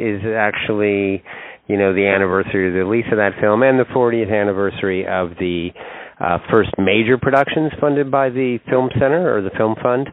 is 0.00 0.22
actually, 0.32 1.22
you 1.68 1.76
know, 1.76 1.92
the 1.92 2.08
anniversary 2.08 2.68
of 2.68 2.72
the 2.72 2.80
release 2.80 3.04
of 3.12 3.18
that 3.18 3.32
film 3.40 3.62
and 3.62 3.78
the 3.78 3.84
40th 3.84 4.32
anniversary 4.32 5.06
of 5.06 5.36
the 5.38 5.70
uh, 6.18 6.38
first 6.50 6.70
major 6.78 7.18
productions 7.18 7.72
funded 7.80 8.10
by 8.10 8.30
the 8.30 8.58
Film 8.68 8.88
Center 8.94 9.36
or 9.36 9.42
the 9.42 9.50
Film 9.56 9.74
Fund 9.82 10.08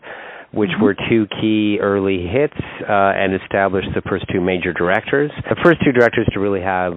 which 0.58 0.72
mm-hmm. 0.72 0.84
were 0.84 0.96
two 1.08 1.28
key 1.40 1.78
early 1.80 2.26
hits 2.26 2.58
uh, 2.82 3.14
and 3.14 3.34
established 3.34 3.90
the 3.94 4.02
first 4.10 4.26
two 4.34 4.42
major 4.42 4.74
directors. 4.74 5.32
The 5.50 5.56
first 5.64 5.78
two 5.86 5.92
directors 5.92 6.28
to 6.34 6.40
really 6.40 6.62
have 6.62 6.94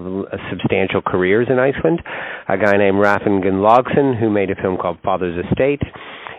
substantial 0.49 1.03
careers 1.03 1.46
in 1.51 1.59
Iceland, 1.59 2.01
a 2.49 2.57
guy 2.57 2.77
named 2.77 2.96
Hrafn 2.96 3.44
Gunnlaugsson, 3.44 4.18
who 4.18 4.31
made 4.31 4.51
a 4.51 4.57
film 4.57 4.79
called 4.79 4.99
Father's 5.05 5.44
Estate, 5.44 5.83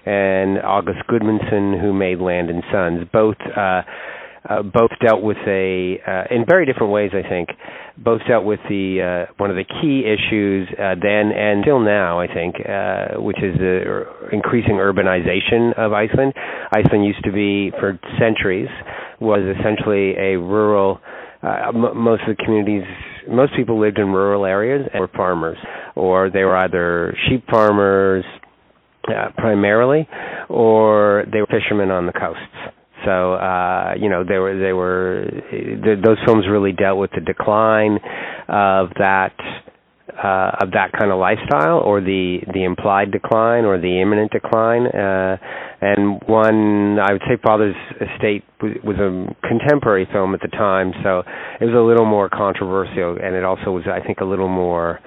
and 0.06 0.58
Ágúst 0.58 1.06
Guðmundsson, 1.08 1.80
who 1.80 1.94
made 1.94 2.20
Land 2.20 2.50
and 2.50 2.64
Sons. 2.72 3.08
Both 3.14 3.38
uh, 3.56 3.84
uh, 4.49 4.63
both 4.63 4.89
dealt 5.06 5.21
with 5.21 5.38
a 5.47 5.99
uh, 6.06 6.34
in 6.34 6.45
very 6.47 6.65
different 6.65 6.91
ways. 6.91 7.12
I 7.13 7.27
think 7.27 7.49
both 7.97 8.21
dealt 8.27 8.43
with 8.45 8.60
the 8.69 9.27
uh, 9.30 9.34
one 9.38 9.49
of 9.49 9.56
the 9.56 9.65
key 9.65 10.04
issues 10.06 10.67
uh, 10.80 10.95
then 11.01 11.32
and 11.32 11.63
still 11.63 11.80
now. 11.80 12.19
I 12.19 12.27
think, 12.27 12.56
uh, 12.67 13.21
which 13.21 13.38
is 13.38 13.58
the 13.58 14.06
increasing 14.32 14.75
urbanization 14.75 15.77
of 15.77 15.93
Iceland. 15.93 16.34
Iceland 16.73 17.06
used 17.06 17.23
to 17.25 17.32
be 17.32 17.71
for 17.80 17.99
centuries 18.19 18.69
was 19.19 19.41
essentially 19.60 20.15
a 20.17 20.38
rural. 20.38 20.99
Uh, 21.43 21.69
m- 21.69 21.97
most 21.97 22.21
of 22.27 22.38
the 22.38 22.43
communities, 22.43 22.84
most 23.27 23.51
people 23.56 23.80
lived 23.80 23.97
in 23.97 24.08
rural 24.08 24.45
areas 24.45 24.88
and 24.93 25.01
were 25.01 25.10
farmers, 25.15 25.58
or 25.95 26.30
they 26.30 26.43
were 26.43 26.56
either 26.56 27.15
sheep 27.27 27.43
farmers 27.49 28.23
uh, 29.08 29.30
primarily, 29.38 30.08
or 30.49 31.25
they 31.32 31.39
were 31.39 31.47
fishermen 31.47 31.89
on 31.89 32.06
the 32.06 32.13
coasts 32.13 32.75
so 33.06 33.34
uh, 33.34 33.94
you 34.00 34.10
know 34.10 34.24
they 34.24 34.38
were 34.38 34.58
they 34.58 34.74
were 34.74 35.26
th- 35.52 36.04
those 36.04 36.18
films 36.26 36.46
really 36.50 36.72
dealt 36.72 36.98
with 36.98 37.12
the 37.12 37.22
decline 37.22 37.98
of 38.48 38.90
that 38.98 39.34
uh, 40.12 40.52
of 40.62 40.72
that 40.72 40.92
kind 40.98 41.12
of 41.12 41.20
lifestyle, 41.20 41.80
or 41.80 42.02
the 42.02 42.40
the 42.54 42.64
implied 42.64 43.12
decline, 43.12 43.66
or 43.66 43.80
the 43.80 44.02
imminent 44.02 44.32
decline. 44.32 44.88
Uh, 44.88 45.38
and 45.82 46.22
one, 46.28 47.00
I 47.00 47.14
would 47.14 47.22
say, 47.28 47.38
Father's 47.42 47.76
Estate 48.00 48.44
was 48.62 48.98
a 48.98 49.48
contemporary 49.48 50.08
film 50.12 50.34
at 50.36 50.42
the 50.42 50.50
time, 50.50 50.94
so 51.04 51.24
it 51.60 51.66
was 51.66 51.74
a 51.74 51.82
little 51.82 52.06
more 52.06 52.30
controversial, 52.30 53.18
and 53.18 53.36
it 53.36 53.44
also 53.44 53.72
was, 53.72 53.84
I 53.88 54.06
think, 54.06 54.20
a 54.20 54.26
little 54.26 54.50
more 54.50 55.00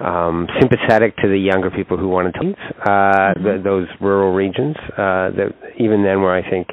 um, 0.00 0.48
sympathetic 0.58 1.16
to 1.18 1.28
the 1.28 1.38
younger 1.38 1.70
people 1.70 1.96
who 1.98 2.08
wanted 2.08 2.32
to 2.34 2.40
leave 2.40 2.56
uh, 2.80 2.88
mm-hmm. 2.88 3.44
the, 3.44 3.60
those 3.62 3.88
rural 4.00 4.32
regions. 4.32 4.76
Uh, 4.92 5.30
that 5.36 5.52
even 5.78 6.02
then, 6.02 6.22
where 6.22 6.34
I 6.34 6.48
think 6.48 6.68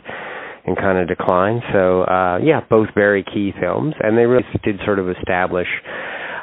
and 0.70 0.78
kind 0.78 1.00
of 1.00 1.08
decline. 1.08 1.62
So 1.74 2.04
uh, 2.04 2.38
yeah, 2.44 2.62
both 2.70 2.90
very 2.94 3.24
key 3.24 3.52
films, 3.60 3.96
and 4.00 4.18
they 4.18 4.26
really 4.26 4.46
did 4.64 4.80
sort 4.86 5.00
of 5.00 5.10
establish 5.10 5.68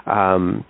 um, 0.04 0.64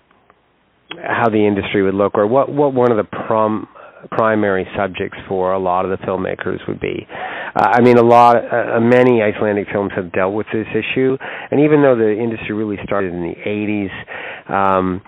how 0.91 1.29
the 1.31 1.47
industry 1.47 1.83
would 1.83 1.95
look, 1.95 2.15
or 2.15 2.27
what 2.27 2.53
what 2.53 2.75
one 2.75 2.93
of 2.93 2.99
the 2.99 3.09
prom 3.27 3.67
primary 4.11 4.67
subjects 4.77 5.19
for 5.27 5.53
a 5.53 5.59
lot 5.59 5.85
of 5.85 5.91
the 5.99 6.05
filmmakers 6.07 6.59
would 6.69 6.79
be. 6.79 7.07
Uh, 7.09 7.69
I 7.73 7.81
mean, 7.81 7.97
a 7.97 8.05
lot, 8.05 8.37
uh, 8.37 8.79
many 8.79 9.23
Icelandic 9.23 9.67
films 9.73 9.91
have 9.97 10.13
dealt 10.13 10.35
with 10.35 10.47
this 10.53 10.67
issue, 10.71 11.17
and 11.51 11.61
even 11.61 11.83
though 11.83 11.97
the 11.97 12.13
industry 12.13 12.55
really 12.55 12.77
started 12.85 13.13
in 13.13 13.23
the 13.23 13.35
80s, 13.35 14.53
um, 14.53 15.03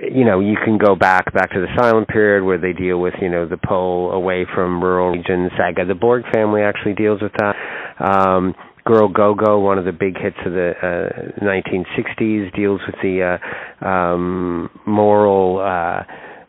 you 0.00 0.24
know, 0.24 0.40
you 0.40 0.56
can 0.64 0.78
go 0.78 0.94
back 0.94 1.32
back 1.32 1.50
to 1.50 1.60
the 1.60 1.68
silent 1.78 2.08
period 2.08 2.44
where 2.44 2.58
they 2.58 2.72
deal 2.72 3.00
with, 3.00 3.14
you 3.20 3.28
know, 3.28 3.46
the 3.48 3.56
pull 3.56 4.12
away 4.12 4.46
from 4.54 4.82
rural 4.82 5.10
regions. 5.10 5.50
Saga 5.56 5.84
the 5.84 5.94
Borg 5.94 6.24
family 6.32 6.62
actually 6.62 6.94
deals 6.94 7.20
with 7.22 7.32
that. 7.38 7.54
Um, 7.98 8.54
Girl 8.84 9.08
Go 9.08 9.34
Go, 9.34 9.60
one 9.60 9.78
of 9.78 9.84
the 9.84 9.92
big 9.92 10.16
hits 10.16 10.36
of 10.46 10.52
the 10.52 10.72
uh, 10.80 11.44
1960s, 11.44 12.54
deals 12.56 12.80
with 12.86 12.96
the 13.02 13.38
uh, 13.82 13.86
um, 13.86 14.70
moral 14.86 15.60
uh, 15.60 16.04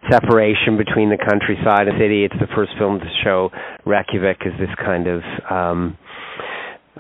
separation 0.10 0.78
between 0.78 1.10
the 1.10 1.18
countryside 1.18 1.88
and 1.88 2.00
city. 2.00 2.24
It's 2.24 2.40
the 2.40 2.48
first 2.56 2.72
film 2.80 3.00
to 3.00 3.10
show 3.24 3.50
Reykjavik 3.86 4.40
as 4.46 4.54
this 4.60 4.70
kind 4.78 5.08
of 5.08 5.22
um, 5.50 5.98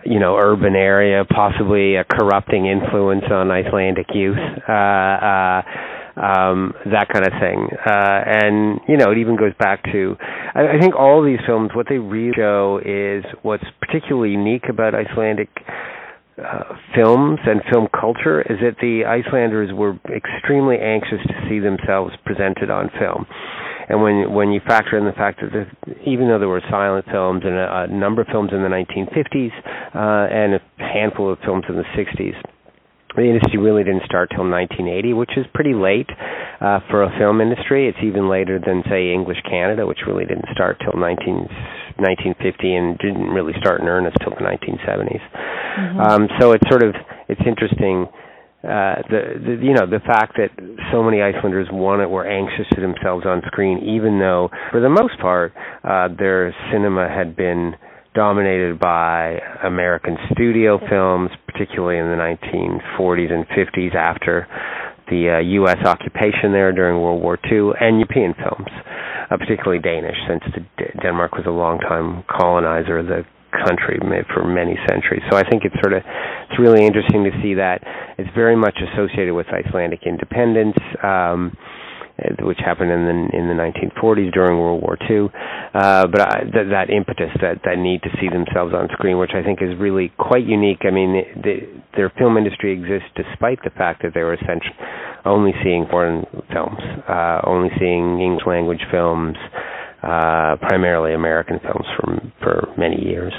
you 0.05 0.19
know 0.19 0.35
urban 0.35 0.75
area, 0.75 1.23
possibly 1.25 1.95
a 1.95 2.03
corrupting 2.03 2.65
influence 2.65 3.23
on 3.31 3.49
Icelandic 3.49 4.07
youth. 4.13 4.37
Uh, 4.67 4.73
uh, 4.73 5.61
um, 6.15 6.73
that 6.85 7.07
kind 7.09 7.25
of 7.25 7.33
thing. 7.39 7.67
Uh, 7.85 8.21
and 8.25 8.79
you 8.87 8.97
know, 8.97 9.11
it 9.11 9.17
even 9.17 9.35
goes 9.35 9.53
back 9.59 9.83
to 9.91 10.15
I, 10.19 10.77
I 10.77 10.79
think 10.79 10.95
all 10.95 11.23
these 11.23 11.39
films. 11.45 11.71
What 11.73 11.87
they 11.89 11.97
really 11.97 12.33
show 12.35 12.79
is 12.83 13.23
what's 13.41 13.65
particularly 13.81 14.31
unique 14.31 14.65
about 14.69 14.93
Icelandic 14.95 15.49
uh, 16.39 16.75
films 16.95 17.39
and 17.45 17.61
film 17.71 17.87
culture 17.91 18.41
is 18.41 18.59
that 18.61 18.77
the 18.79 19.03
Icelanders 19.05 19.71
were 19.73 19.99
extremely 20.07 20.77
anxious 20.79 21.19
to 21.27 21.33
see 21.49 21.59
themselves 21.59 22.13
presented 22.25 22.69
on 22.69 22.89
film. 22.99 23.25
And 23.89 24.01
when 24.01 24.31
when 24.33 24.51
you 24.51 24.61
factor 24.65 24.97
in 24.97 25.05
the 25.05 25.11
fact 25.11 25.41
that 25.41 25.51
the, 25.51 25.65
even 26.07 26.27
though 26.27 26.39
there 26.39 26.47
were 26.47 26.61
silent 26.69 27.05
films 27.11 27.41
and 27.43 27.55
a, 27.55 27.83
a 27.83 27.87
number 27.87 28.21
of 28.21 28.27
films 28.27 28.51
in 28.53 28.61
the 28.61 28.69
1950s 28.69 29.51
uh, 29.95 30.31
and 30.31 30.53
a 30.55 30.61
handful 30.77 31.33
of 31.33 31.39
films 31.43 31.65
in 31.67 31.75
the 31.75 31.89
60s, 31.97 32.37
the 33.15 33.25
industry 33.25 33.57
really 33.57 33.83
didn't 33.83 34.05
start 34.05 34.29
till 34.29 34.45
1980, 34.45 35.13
which 35.13 35.33
is 35.37 35.45
pretty 35.53 35.73
late 35.73 36.09
uh, 36.61 36.79
for 36.89 37.03
a 37.03 37.09
film 37.17 37.41
industry. 37.41 37.89
It's 37.89 37.97
even 38.03 38.29
later 38.29 38.59
than 38.61 38.83
say 38.89 39.11
English 39.11 39.41
Canada, 39.49 39.85
which 39.85 40.05
really 40.05 40.25
didn't 40.25 40.45
start 40.53 40.77
till 40.79 40.99
19, 40.99 41.49
1950 41.97 42.75
and 42.75 42.97
didn't 42.99 43.33
really 43.33 43.53
start 43.57 43.81
in 43.81 43.87
earnest 43.87 44.17
till 44.21 44.31
the 44.37 44.45
1970s. 44.45 45.19
Mm-hmm. 45.19 45.99
Um, 45.99 46.27
so 46.39 46.51
it's 46.51 46.67
sort 46.69 46.83
of 46.83 46.93
it's 47.27 47.41
interesting. 47.45 48.07
Uh, 48.59 48.99
the, 49.07 49.21
the 49.39 49.53
you 49.63 49.71
know 49.71 49.87
the 49.87 50.03
fact 50.03 50.35
that 50.35 50.51
so 50.91 51.01
many 51.01 51.21
Icelanders 51.21 51.67
wanted 51.71 52.09
were 52.09 52.27
anxious 52.27 52.67
to 52.75 52.81
themselves 52.81 53.25
on 53.25 53.41
screen, 53.47 53.79
even 53.79 54.19
though 54.19 54.49
for 54.69 54.81
the 54.81 54.89
most 54.89 55.17
part 55.21 55.53
uh, 55.83 56.09
their 56.19 56.53
cinema 56.71 57.07
had 57.07 57.37
been 57.37 57.73
dominated 58.13 58.79
by 58.79 59.39
American 59.63 60.17
studio 60.31 60.79
films, 60.89 61.29
particularly 61.47 61.99
in 61.99 62.07
the 62.07 62.17
1940s 62.17 63.31
and 63.31 63.45
50s 63.47 63.95
after 63.95 64.47
the 65.09 65.37
uh, 65.37 65.39
U.S. 65.39 65.77
occupation 65.85 66.51
there 66.51 66.71
during 66.71 67.01
World 67.01 67.21
War 67.21 67.37
II, 67.51 67.71
and 67.79 67.97
European 67.99 68.33
films, 68.33 68.69
uh, 69.29 69.37
particularly 69.37 69.79
Danish, 69.79 70.17
since 70.27 70.43
the, 70.53 70.85
Denmark 71.01 71.33
was 71.33 71.45
a 71.47 71.51
long-time 71.51 72.23
colonizer 72.29 72.99
of 72.99 73.07
the 73.07 73.25
country 73.65 73.97
for 74.33 74.45
many 74.45 74.77
centuries. 74.87 75.23
So 75.31 75.37
I 75.37 75.43
think 75.49 75.65
it's 75.65 75.75
sort 75.81 75.93
of 75.93 76.03
it's 76.05 76.59
really 76.59 76.85
interesting 76.85 77.23
to 77.23 77.31
see 77.41 77.55
that 77.55 77.81
it's 78.17 78.29
very 78.35 78.55
much 78.55 78.77
associated 78.93 79.33
with 79.33 79.47
Icelandic 79.49 80.01
independence. 80.05 80.77
Um, 81.01 81.57
which 82.41 82.59
happened 82.63 82.91
in 82.91 83.05
the 83.05 83.37
in 83.37 83.47
the 83.47 83.53
1940s 83.53 84.31
during 84.33 84.57
World 84.59 84.81
War 84.81 84.97
II. 85.09 85.29
Uh, 85.73 86.07
but 86.07 86.21
I, 86.21 86.39
th- 86.43 86.69
that 86.71 86.89
impetus, 86.89 87.29
that 87.41 87.61
that 87.65 87.77
need 87.77 88.01
to 88.03 88.09
see 88.19 88.29
themselves 88.29 88.73
on 88.73 88.89
screen, 88.93 89.17
which 89.17 89.31
I 89.33 89.43
think 89.43 89.61
is 89.61 89.77
really 89.79 90.11
quite 90.17 90.45
unique. 90.45 90.81
I 90.83 90.91
mean, 90.91 91.13
the, 91.43 91.81
their 91.95 92.11
film 92.17 92.37
industry 92.37 92.73
exists 92.73 93.09
despite 93.15 93.59
the 93.63 93.71
fact 93.71 94.03
that 94.03 94.13
they 94.13 94.21
were 94.21 94.33
essentially 94.33 94.75
only 95.25 95.51
seeing 95.63 95.85
foreign 95.89 96.25
films, 96.51 96.79
uh, 97.07 97.41
only 97.45 97.69
seeing 97.79 98.21
English 98.21 98.45
language 98.47 98.81
films, 98.91 99.35
uh, 100.03 100.55
primarily 100.61 101.13
American 101.13 101.59
films 101.59 101.85
for 101.97 102.19
for 102.41 102.73
many 102.77 103.01
years. 103.03 103.33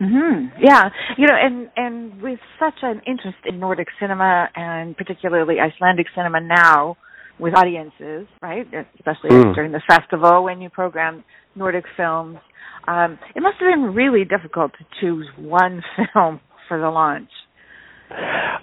Mhm. 0.00 0.50
Yeah. 0.58 0.88
You 1.18 1.26
know, 1.26 1.34
and 1.34 1.68
and 1.76 2.22
with 2.22 2.40
such 2.58 2.82
an 2.82 3.02
interest 3.06 3.38
in 3.44 3.60
Nordic 3.60 3.88
cinema 4.00 4.48
and 4.56 4.96
particularly 4.96 5.60
Icelandic 5.60 6.06
cinema 6.14 6.40
now, 6.40 6.96
with 7.40 7.54
audiences, 7.56 8.26
right? 8.42 8.66
Especially 8.96 9.30
mm. 9.30 9.54
during 9.54 9.72
the 9.72 9.82
festival 9.88 10.44
when 10.44 10.60
you 10.60 10.70
program 10.70 11.24
Nordic 11.54 11.84
films. 11.96 12.38
Um, 12.86 13.18
it 13.34 13.40
must 13.40 13.56
have 13.60 13.72
been 13.72 13.94
really 13.94 14.24
difficult 14.24 14.72
to 14.78 14.84
choose 15.00 15.26
one 15.36 15.82
film 16.14 16.40
for 16.68 16.78
the 16.80 16.88
launch. 16.88 17.30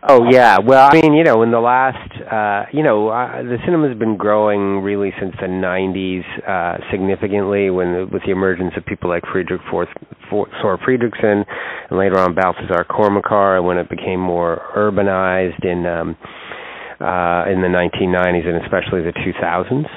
Oh 0.10 0.30
yeah, 0.30 0.60
well 0.60 0.90
I 0.92 1.02
mean 1.02 1.14
you 1.14 1.24
know 1.24 1.42
in 1.42 1.52
the 1.52 1.60
last 1.60 2.12
uh 2.22 2.70
you 2.74 2.84
know 2.84 3.08
uh, 3.08 3.42
the 3.44 3.58
cinema's 3.66 3.98
been 3.98 4.18
growing 4.18 4.82
really 4.84 5.12
since 5.20 5.34
the 5.40 5.48
90s 5.48 6.24
uh 6.48 6.78
significantly 6.92 7.70
when 7.70 8.10
with 8.12 8.24
the 8.26 8.32
emergence 8.32 8.74
of 8.76 8.86
people 8.86 9.10
like 9.10 9.24
Friedrich 9.32 9.62
Forth, 9.72 9.88
For, 10.30 10.48
Sor 10.62 10.78
Fredriksson 10.78 11.46
and 11.90 11.98
later 11.98 12.20
on 12.20 12.36
Baltasar 12.36 12.86
Kormákur 12.88 13.58
and 13.58 13.66
when 13.66 13.78
it 13.78 13.90
became 13.90 14.20
more 14.20 14.62
urbanized 14.76 15.64
in 15.64 15.86
um 15.86 16.18
uh, 17.00 17.46
in 17.52 17.62
the 17.62 17.70
1990s 17.70 18.48
and 18.48 18.64
especially 18.64 19.02
the 19.02 19.14
2000s. 19.14 19.88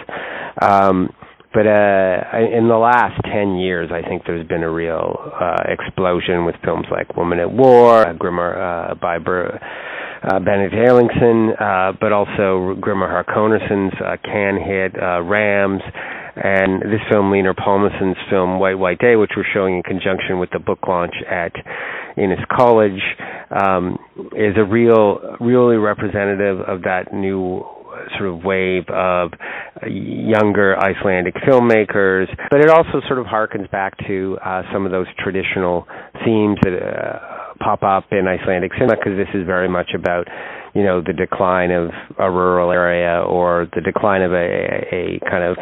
Um, 0.62 1.10
but 1.52 1.66
uh, 1.66 2.38
in 2.38 2.68
the 2.68 2.78
last 2.78 3.20
10 3.24 3.56
years, 3.56 3.90
I 3.92 4.06
think 4.06 4.22
there's 4.24 4.46
been 4.46 4.62
a 4.62 4.70
real 4.70 5.16
uh, 5.18 5.64
explosion 5.66 6.44
with 6.44 6.54
films 6.64 6.86
like 6.92 7.16
Woman 7.16 7.40
at 7.40 7.50
War, 7.50 8.06
uh, 8.06 8.12
Grimmer 8.12 8.54
uh, 8.54 8.94
by 8.94 9.18
Ber- 9.18 9.58
uh, 10.22 10.38
Benedikt 10.38 10.74
Erlingsson, 10.74 11.60
uh, 11.60 11.92
but 12.00 12.12
also 12.12 12.76
Grímur 12.80 13.10
Hákonarson's 13.10 13.94
uh, 14.00 14.16
Cannes 14.22 14.62
hit, 14.62 15.02
uh, 15.02 15.22
Rams, 15.22 15.82
and 16.36 16.82
this 16.82 17.00
film, 17.10 17.30
Hlynur 17.30 17.54
Pálmason's 17.54 18.16
film 18.30 18.58
White 18.58 18.78
White 18.78 18.98
Day, 18.98 19.16
which 19.16 19.32
we're 19.36 19.44
showing 19.52 19.76
in 19.76 19.82
conjunction 19.82 20.38
with 20.38 20.50
the 20.50 20.58
book 20.58 20.80
launch 20.86 21.14
at 21.28 21.52
Innis 22.16 22.40
College, 22.50 23.00
um, 23.50 23.98
is 24.36 24.54
a 24.56 24.64
real, 24.64 25.36
really 25.40 25.76
representative 25.76 26.60
of 26.60 26.82
that 26.82 27.12
new 27.12 27.64
sort 28.16 28.30
of 28.30 28.44
wave 28.44 28.84
of 28.88 29.30
younger 29.86 30.76
Icelandic 30.78 31.34
filmmakers, 31.46 32.26
but 32.50 32.60
it 32.60 32.70
also 32.70 33.00
sort 33.06 33.18
of 33.18 33.26
harkens 33.26 33.70
back 33.70 33.96
to 34.06 34.38
uh, 34.44 34.62
some 34.72 34.86
of 34.86 34.92
those 34.92 35.06
traditional 35.18 35.86
themes 36.24 36.58
that 36.62 36.74
uh, 36.74 37.54
pop 37.60 37.82
up 37.82 38.04
in 38.12 38.26
Icelandic 38.26 38.72
cinema 38.74 38.96
because 38.96 39.16
this 39.16 39.28
is 39.34 39.46
very 39.46 39.68
much 39.68 39.90
about 39.94 40.26
you 40.74 40.82
know 40.82 41.02
the 41.02 41.12
decline 41.12 41.70
of 41.70 41.90
a 42.18 42.30
rural 42.30 42.70
area 42.70 43.22
or 43.22 43.68
the 43.74 43.80
decline 43.80 44.22
of 44.22 44.32
a, 44.32 44.36
a 44.36 45.20
kind 45.28 45.44
of 45.44 45.56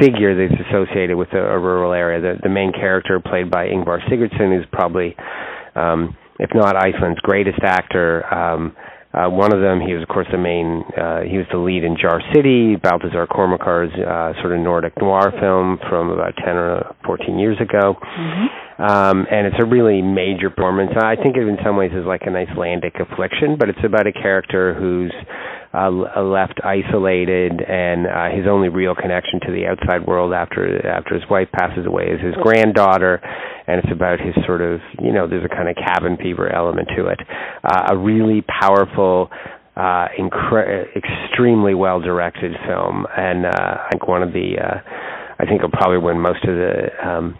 figure 0.00 0.34
that's 0.34 0.60
associated 0.68 1.16
with 1.16 1.28
a, 1.32 1.38
a 1.38 1.58
rural 1.58 1.92
area. 1.92 2.20
The, 2.20 2.40
the 2.42 2.48
main 2.48 2.72
character, 2.72 3.20
played 3.20 3.50
by 3.50 3.66
Ingvar 3.66 4.00
Sigurdsson, 4.08 4.58
is 4.58 4.66
probably, 4.72 5.14
um, 5.76 6.16
if 6.38 6.50
not 6.54 6.76
Iceland's 6.76 7.20
greatest 7.20 7.60
actor. 7.62 8.24
Um, 8.32 8.74
uh, 9.12 9.28
one 9.28 9.52
of 9.52 9.60
them, 9.60 9.80
he 9.80 9.92
was 9.92 10.02
of 10.02 10.08
course 10.08 10.28
the 10.30 10.38
main, 10.38 10.84
uh, 10.94 11.26
he 11.26 11.36
was 11.36 11.46
the 11.50 11.58
lead 11.58 11.82
in 11.82 11.96
Jar 11.98 12.22
City, 12.32 12.76
Baltasar 12.76 13.26
Kormákur's 13.26 13.90
uh, 13.98 14.40
sort 14.40 14.54
of 14.54 14.60
Nordic 14.62 14.94
noir 15.02 15.32
film 15.40 15.78
from 15.90 16.10
about 16.10 16.34
10 16.38 16.54
or 16.54 16.94
14 17.04 17.38
years 17.38 17.58
ago. 17.60 17.98
Mm-hmm. 17.98 18.82
Um, 18.82 19.26
and 19.28 19.46
it's 19.48 19.58
a 19.58 19.66
really 19.66 20.00
major 20.00 20.48
performance. 20.48 20.92
I 20.96 21.16
think 21.16 21.36
it 21.36 21.42
in 21.42 21.58
some 21.64 21.76
ways 21.76 21.90
is 21.92 22.06
like 22.06 22.22
an 22.22 22.36
Icelandic 22.36 22.94
affliction, 23.02 23.56
but 23.58 23.68
it's 23.68 23.82
about 23.84 24.06
a 24.06 24.12
character 24.12 24.74
who's 24.74 25.12
uh, 25.72 25.90
left 26.22 26.60
isolated, 26.64 27.62
and 27.62 28.06
uh, 28.06 28.34
his 28.34 28.46
only 28.48 28.68
real 28.68 28.94
connection 28.94 29.38
to 29.46 29.52
the 29.52 29.66
outside 29.66 30.06
world 30.06 30.32
after 30.32 30.84
after 30.86 31.14
his 31.14 31.22
wife 31.30 31.48
passes 31.52 31.86
away 31.86 32.04
is 32.04 32.20
his 32.20 32.34
granddaughter, 32.42 33.20
and 33.66 33.78
it's 33.78 33.92
about 33.92 34.18
his 34.18 34.34
sort 34.46 34.62
of 34.62 34.80
you 35.00 35.12
know 35.12 35.28
there's 35.28 35.44
a 35.44 35.48
kind 35.48 35.68
of 35.68 35.76
cabin 35.76 36.16
fever 36.16 36.52
element 36.52 36.88
to 36.96 37.06
it. 37.06 37.20
Uh, 37.64 37.94
a 37.94 37.96
really 37.96 38.42
powerful. 38.42 39.30
Uh, 39.76 40.08
incre- 40.18 40.84
extremely 40.94 41.74
well 41.74 42.00
directed 42.00 42.52
film, 42.66 43.06
and 43.16 43.46
uh, 43.46 43.50
I 43.54 43.88
think 43.92 44.06
one 44.06 44.22
of 44.22 44.30
the, 44.32 44.56
uh, 44.60 44.76
I 45.38 45.46
think 45.46 45.62
it'll 45.62 45.70
probably 45.70 45.96
win 45.96 46.20
most 46.20 46.44
of 46.44 46.54
the 46.54 47.08
um, 47.08 47.38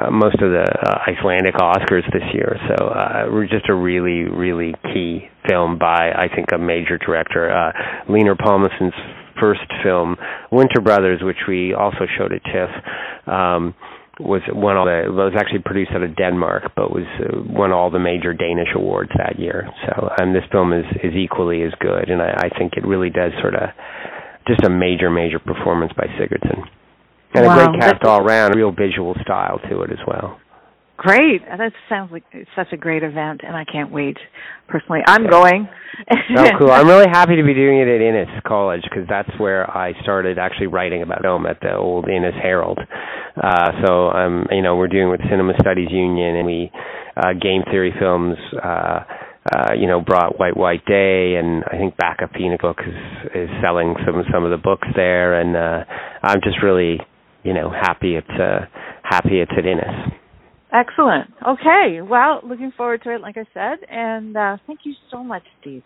uh, 0.00 0.10
most 0.10 0.36
of 0.36 0.50
the 0.50 0.64
uh, 0.64 0.98
Icelandic 1.06 1.54
Oscars 1.54 2.04
this 2.12 2.24
year. 2.32 2.56
So 2.68 2.86
uh, 2.86 3.46
just 3.50 3.68
a 3.68 3.74
really, 3.74 4.24
really 4.24 4.74
key 4.92 5.28
film 5.48 5.78
by 5.78 6.10
I 6.10 6.28
think 6.34 6.48
a 6.54 6.58
major 6.58 6.98
director, 6.98 7.50
uh, 7.50 7.72
Hlynur 8.08 8.36
Pálmason's 8.36 8.94
first 9.40 9.66
film, 9.82 10.16
Winter 10.50 10.80
Brothers, 10.80 11.20
which 11.22 11.46
we 11.48 11.74
also 11.74 12.06
showed 12.16 12.32
at 12.32 12.42
TIFF. 12.44 12.70
Um, 13.26 13.74
was 14.20 14.42
won 14.46 14.76
all 14.76 14.84
the 14.84 15.10
was 15.10 15.34
actually 15.36 15.58
produced 15.58 15.90
out 15.90 16.02
of 16.02 16.14
Denmark, 16.14 16.70
but 16.76 16.90
was 16.90 17.06
uh, 17.18 17.42
won 17.50 17.72
all 17.72 17.90
the 17.90 17.98
major 17.98 18.32
Danish 18.32 18.68
awards 18.74 19.10
that 19.18 19.40
year. 19.40 19.68
So, 19.86 20.08
and 20.18 20.34
this 20.34 20.44
film 20.52 20.72
is 20.72 20.84
is 21.02 21.14
equally 21.14 21.62
as 21.62 21.72
good, 21.80 22.08
and 22.10 22.22
I, 22.22 22.46
I 22.46 22.58
think 22.58 22.74
it 22.76 22.86
really 22.86 23.10
does 23.10 23.32
sort 23.40 23.54
of 23.56 23.70
just 24.46 24.62
a 24.64 24.70
major 24.70 25.10
major 25.10 25.40
performance 25.40 25.92
by 25.96 26.06
Sigurdsson. 26.14 26.62
And 27.34 27.46
wow. 27.46 27.58
a 27.58 27.66
great 27.66 27.80
cast 27.80 28.04
all 28.04 28.20
around, 28.20 28.54
real 28.54 28.72
visual 28.72 29.14
style 29.22 29.58
to 29.68 29.82
it 29.82 29.90
as 29.90 29.98
well. 30.06 30.38
Great. 30.96 31.42
That 31.44 31.72
sounds 31.88 32.12
like 32.12 32.22
such 32.54 32.68
a 32.72 32.76
great 32.76 33.02
event, 33.02 33.40
and 33.44 33.56
I 33.56 33.64
can't 33.64 33.90
wait. 33.90 34.16
Personally, 34.68 35.00
I'm 35.06 35.28
going. 35.28 35.68
oh, 36.38 36.48
cool. 36.58 36.70
I'm 36.70 36.86
really 36.86 37.08
happy 37.10 37.34
to 37.34 37.42
be 37.42 37.52
doing 37.52 37.80
it 37.80 37.88
at 37.88 38.00
Innis 38.00 38.28
College 38.46 38.82
because 38.84 39.04
that's 39.08 39.28
where 39.38 39.68
I 39.68 39.92
started 40.02 40.38
actually 40.38 40.68
writing 40.68 41.02
about 41.02 41.22
film 41.22 41.46
at 41.46 41.58
the 41.60 41.74
old 41.74 42.08
Innis 42.08 42.34
Herald. 42.40 42.78
Uh, 43.36 43.70
so, 43.84 44.10
um, 44.10 44.46
you 44.52 44.62
know, 44.62 44.76
we're 44.76 44.88
doing 44.88 45.10
with 45.10 45.20
Cinema 45.28 45.54
Studies 45.60 45.88
Union, 45.90 46.36
and 46.36 46.46
we 46.46 46.70
uh, 47.16 47.32
game 47.32 47.62
theory 47.70 47.92
films. 47.98 48.36
Uh, 48.62 49.00
uh, 49.44 49.74
you 49.78 49.86
know, 49.86 50.00
brought 50.00 50.38
White 50.38 50.56
White 50.56 50.86
Day, 50.86 51.34
and 51.34 51.64
I 51.64 51.76
think 51.76 51.98
Back 51.98 52.20
Phoenix 52.32 52.62
Book 52.62 52.78
is 52.80 53.30
is 53.34 53.50
selling 53.60 53.94
some 54.06 54.22
some 54.32 54.44
of 54.44 54.50
the 54.50 54.56
books 54.56 54.88
there, 54.96 55.38
and 55.38 55.54
uh, 55.54 55.84
I'm 56.22 56.40
just 56.42 56.62
really 56.62 56.98
you 57.44 57.52
know, 57.52 57.70
happy 57.70 58.16
it's 58.16 58.28
uh, 58.30 58.66
happy 59.02 59.40
it's 59.40 59.52
at 59.56 59.66
Innis. 59.66 60.12
Excellent. 60.72 61.32
Okay. 61.46 62.00
Well, 62.02 62.40
looking 62.42 62.72
forward 62.76 63.02
to 63.04 63.14
it, 63.14 63.20
like 63.20 63.36
I 63.36 63.44
said, 63.54 63.86
and 63.88 64.36
uh, 64.36 64.56
thank 64.66 64.80
you 64.84 64.94
so 65.10 65.22
much, 65.22 65.44
Steve. 65.60 65.82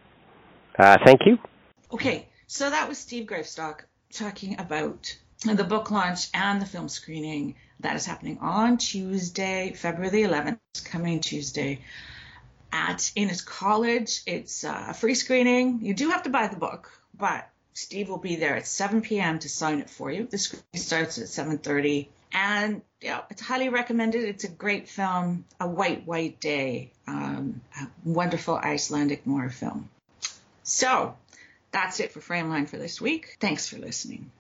Uh, 0.79 0.97
thank 1.05 1.21
you. 1.27 1.39
Okay, 1.93 2.29
so 2.47 2.71
that 2.71 2.89
was 2.89 2.99
Steve 2.99 3.27
Gravestock 3.27 3.87
talking 4.13 4.59
about 4.59 5.15
the 5.45 5.65
book 5.65 5.91
launch 5.91 6.29
and 6.33 6.63
the 6.63 6.67
film 6.67 6.89
screening 6.89 7.57
that 7.81 7.97
is 7.97 8.07
happening 8.07 8.39
on 8.41 8.79
Tuesday, 8.79 9.73
February 9.75 10.11
the 10.11 10.23
11th, 10.23 10.85
coming 10.85 11.21
Tuesday. 11.21 11.81
at 12.73 13.11
Innis 13.15 13.41
College. 13.41 14.23
It's 14.27 14.65
uh, 14.65 14.87
a 14.89 14.95
free 14.95 15.15
screening. 15.15 15.81
You 15.83 15.95
do 15.95 16.11
have 16.11 16.25
to 16.25 16.31
buy 16.31 16.49
the 16.49 16.57
book, 16.57 16.91
but 17.17 17.49
Steve 17.79 18.09
will 18.09 18.19
be 18.19 18.35
there 18.35 18.57
at 18.57 18.67
7 18.67 19.03
p.m. 19.03 19.39
to 19.39 19.49
sign 19.49 19.79
it 19.79 19.89
for 19.89 20.11
you. 20.11 20.27
The 20.27 20.37
screening 20.37 20.65
starts 20.75 21.17
at 21.19 21.29
7:30, 21.29 22.09
and 22.33 22.83
yeah, 23.01 23.21
it's 23.31 23.41
highly 23.41 23.69
recommended. 23.69 24.25
It's 24.25 24.43
a 24.43 24.49
great 24.49 24.89
film, 24.89 25.45
a 25.61 25.69
white 25.69 26.05
white 26.05 26.41
day, 26.41 26.91
um, 27.07 27.61
a 27.81 27.87
wonderful 28.05 28.57
Icelandic 28.57 29.29
noir 29.29 29.49
film. 29.49 29.89
So 30.65 31.17
that's 31.71 32.01
it 32.01 32.11
for 32.11 32.19
Frameline 32.19 32.69
for 32.69 32.79
this 32.79 33.01
week. 33.01 33.37
Thanks 33.39 33.69
for 33.69 33.79
listening. 33.79 34.33